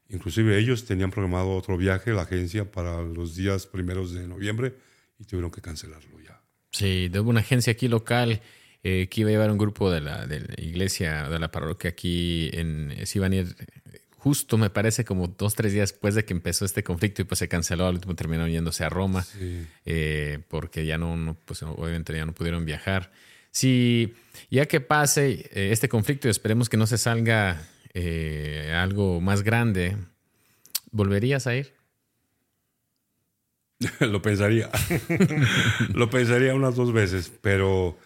[0.09, 4.75] Inclusive ellos tenían programado otro viaje, la agencia, para los días primeros de noviembre
[5.19, 6.41] y tuvieron que cancelarlo ya.
[6.71, 8.41] Sí, de una agencia aquí local
[8.83, 11.91] eh, que iba a llevar un grupo de la, de la iglesia, de la parroquia
[11.91, 13.57] aquí, en, se iban a ir
[13.93, 17.25] eh, justo, me parece, como dos, tres días después de que empezó este conflicto y
[17.25, 19.67] pues se canceló, al último terminaron yéndose a Roma Sí.
[19.85, 23.11] eh, porque ya no, no, pues obviamente ya no pudieron viajar.
[23.51, 24.15] Si
[24.51, 27.61] ya que pase eh, este conflicto y esperemos que no se salga
[27.95, 29.97] eh, algo más grande,
[30.91, 31.75] ¿volverías a ir?
[34.01, 34.71] Lo pensaría.
[35.95, 37.99] Lo pensaría unas dos veces, pero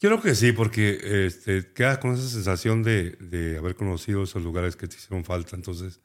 [0.00, 4.42] yo creo que sí, porque este, quedas con esa sensación de, de haber conocido esos
[4.42, 5.56] lugares que te hicieron falta.
[5.56, 6.00] Entonces,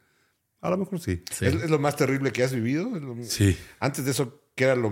[0.61, 1.23] a lo mejor sí.
[1.31, 1.45] Sí.
[1.45, 2.95] ¿Es, es lo más terrible que has vivido?
[2.95, 3.57] ¿Es lo- Sí.
[3.79, 4.91] Antes de eso, ¿qué era lo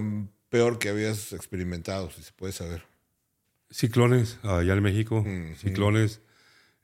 [0.49, 2.09] peor que habías experimentado?
[2.11, 2.83] Si se puede saber.
[3.69, 6.21] Ciclones allá en México, Mm, ciclones,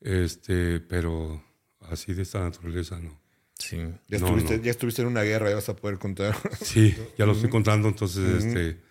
[0.02, 1.42] este, pero
[1.82, 3.22] así de esta naturaleza, ¿no?
[3.58, 3.78] Sí.
[4.10, 4.64] Ya, No, estuviste, no.
[4.64, 6.36] ya estuviste en una guerra, ya vas a poder contar.
[6.62, 8.82] Sí, ya lo estoy contando, entonces, este,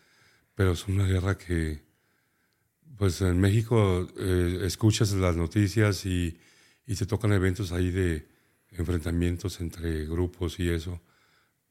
[0.55, 1.83] pero es una guerra que,
[3.03, 6.38] pues en México eh, escuchas las noticias y,
[6.86, 8.28] y te tocan eventos ahí de
[8.70, 11.00] enfrentamientos entre grupos y eso,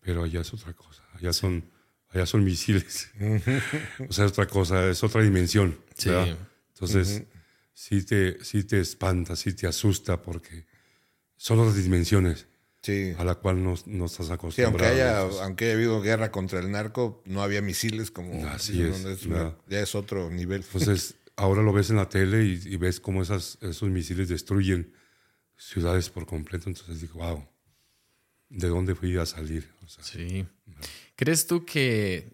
[0.01, 1.63] pero allá es otra cosa, allá son,
[2.09, 3.11] allá son misiles,
[4.09, 6.09] o sea, es otra cosa, es otra dimensión, Sí.
[6.73, 7.23] Entonces,
[7.73, 10.65] sí, te, sí te espanta, sí te asusta porque
[11.37, 12.45] son otras dimensiones
[12.81, 13.13] Sí.
[13.17, 14.65] a la cual no, no estás Sí, acostumbrado.
[14.67, 18.45] aunque haya, aunque haya habido guerra contra el narco, no había misiles como.
[18.47, 20.63] Así es, una- ya es otro nivel.
[20.63, 24.93] Entonces, ahora lo ves en la tele y, y ves cómo esas, esos misiles destruyen
[25.57, 26.69] ciudades por completo.
[26.69, 27.47] Entonces digo, wow,
[28.49, 29.69] ¿de dónde fui a salir?
[29.83, 30.45] O sea, Sí.
[31.15, 32.33] ¿Crees tú que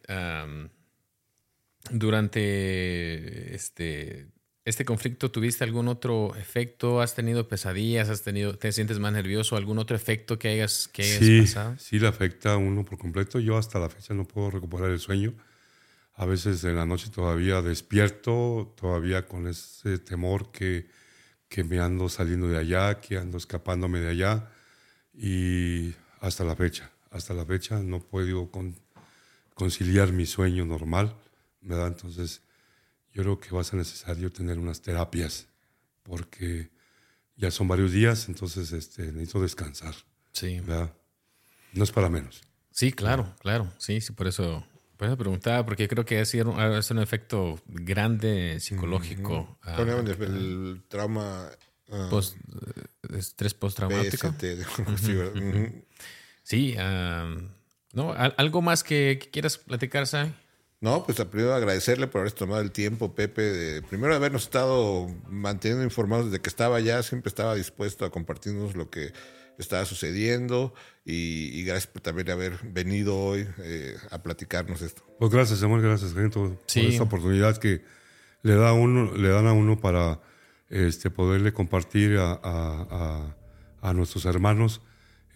[1.91, 4.27] durante este,
[4.65, 7.01] este conflicto tuviste algún otro efecto?
[7.01, 8.09] ¿Has tenido pesadillas?
[8.09, 9.55] ¿Has tenido, ¿Te sientes más nervioso?
[9.55, 11.75] ¿Algún otro efecto que hayas, que hayas sí, pasado?
[11.77, 13.39] sí le afecta a uno por completo.
[13.39, 15.33] Yo hasta la fecha no puedo recuperar el sueño.
[16.17, 20.89] A veces en la noche todavía despierto, todavía con ese temor que,
[21.47, 24.49] que me ando saliendo de allá, que ando escapándome de allá.
[25.13, 28.75] Y hasta la fecha, hasta la fecha no puedo con-
[29.53, 31.15] conciliar mi sueño normal,
[31.61, 31.87] ¿verdad?
[31.87, 32.41] Entonces,
[33.13, 35.47] yo creo que va a ser necesario tener unas terapias,
[36.03, 36.69] porque
[37.35, 39.93] ya son varios días, entonces este, necesito descansar,
[40.31, 40.59] Sí.
[40.61, 40.93] ¿verdad?
[41.73, 42.41] No es para menos.
[42.71, 43.71] Sí, claro, claro.
[43.77, 44.65] Sí, sí, por eso,
[44.97, 49.57] por eso preguntaba, porque creo que ha sido un, efecto grande psicológico.
[49.61, 50.07] ah, ¿Cómo le llaman?
[50.23, 51.49] el, el trauma.
[51.91, 54.33] ah, post- eh, estrés postraumático.
[56.43, 57.35] Sí, ah,
[57.93, 58.13] ¿no?
[58.13, 60.33] ¿Al- ¿Algo más que, que quieras platicar, Sai?
[60.79, 65.83] No, pues primero agradecerle por haberse tomado el tiempo, Pepe, de primero habernos estado manteniendo
[65.83, 69.11] informados desde que estaba allá, siempre estaba dispuesto a compartirnos lo que
[69.57, 70.73] estaba sucediendo
[71.05, 75.03] y, y gracias por también haber venido hoy eh, a platicarnos esto.
[75.19, 76.81] Pues gracias, Samuel, gracias, Gento, Sí.
[76.81, 77.83] por esta oportunidad que
[78.43, 80.21] le, da uno, le dan a uno para
[80.69, 82.87] este, poderle compartir a, a-
[83.81, 84.81] a- a nuestros hermanos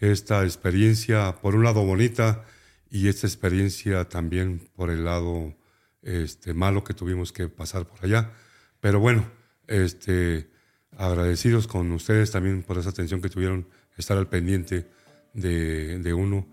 [0.00, 2.44] esta experiencia, por un lado bonita,
[2.90, 5.54] y esta experiencia también por el lado
[6.02, 8.32] este, malo que tuvimos que pasar por allá.
[8.80, 9.30] Pero bueno,
[9.68, 10.50] este,
[10.98, 14.86] agradecidos con ustedes también por esa atención que tuvieron, estar al pendiente
[15.34, 16.46] de, de uno,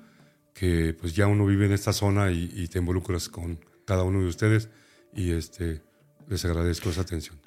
[0.54, 4.20] que pues ya uno vive en esta zona y, y te involucras con cada uno
[4.22, 4.70] de ustedes
[5.14, 5.82] y este,
[6.28, 7.40] les agradezco esa atención.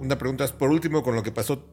[0.00, 1.66] Una pregunta, por último, con lo que pasó,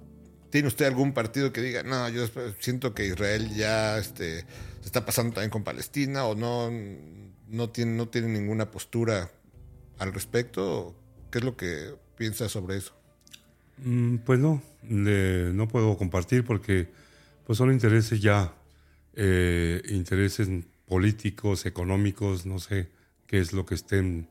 [0.49, 2.25] ¿tiene usted algún partido que diga, no, yo
[2.59, 6.69] siento que Israel ya este, se está pasando también con Palestina o no,
[7.47, 9.31] no, tiene, no tiene ninguna postura
[9.99, 10.95] al respecto?
[11.31, 12.93] ¿Qué es lo que piensa sobre eso?
[13.77, 16.89] Mm, Pues no, le- no puedo compartir porque
[17.49, 18.53] pues son intereses ya,
[19.15, 20.47] eh, intereses
[20.85, 22.91] políticos, económicos, no sé
[23.25, 24.29] qué es lo que estén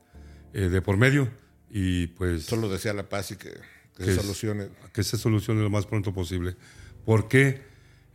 [0.53, 1.29] eh, de por medio
[1.69, 3.57] y pues Solo desea la paz y que, que
[3.97, 4.69] Que se es- solucione.
[4.93, 6.55] que se solucione lo más pronto posible.
[7.03, 7.61] Porque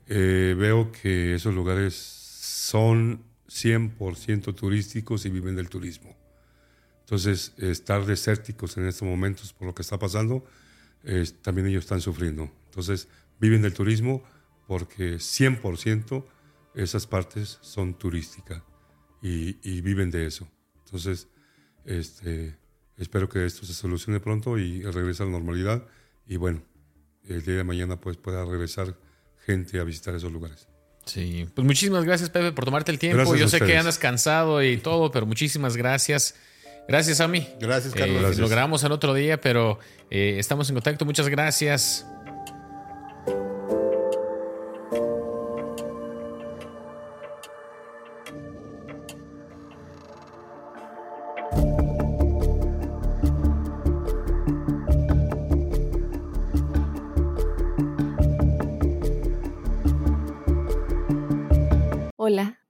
[0.06, 6.16] eh, veo que esos lugares son 100% turísticos y viven del turismo.
[7.00, 10.46] Entonces, estar desérticos en estos momentos por lo que está pasando,
[11.04, 12.50] eh, también ellos están sufriendo.
[12.70, 13.06] Entonces,
[13.38, 14.24] viven del turismo
[14.66, 16.24] porque 100%
[16.74, 18.62] esas partes son turísticas
[19.22, 20.48] y, y viven de eso.
[20.84, 21.28] Entonces,
[21.84, 22.56] este,
[22.96, 25.86] espero que esto se solucione pronto y regrese a la normalidad.
[26.26, 26.62] Y bueno,
[27.28, 28.96] el día de mañana pues pueda regresar
[29.46, 30.68] gente a visitar esos lugares.
[31.06, 33.18] Sí, pues muchísimas gracias Pepe por tomarte el tiempo.
[33.18, 36.34] Gracias Yo sé que andas cansado y todo, pero muchísimas gracias.
[36.88, 37.48] Gracias a mí.
[37.60, 38.20] Gracias, Carlos.
[38.20, 38.38] Gracias.
[38.38, 39.78] Lo grabamos en otro día, pero
[40.10, 41.04] eh, estamos en contacto.
[41.04, 42.06] Muchas gracias.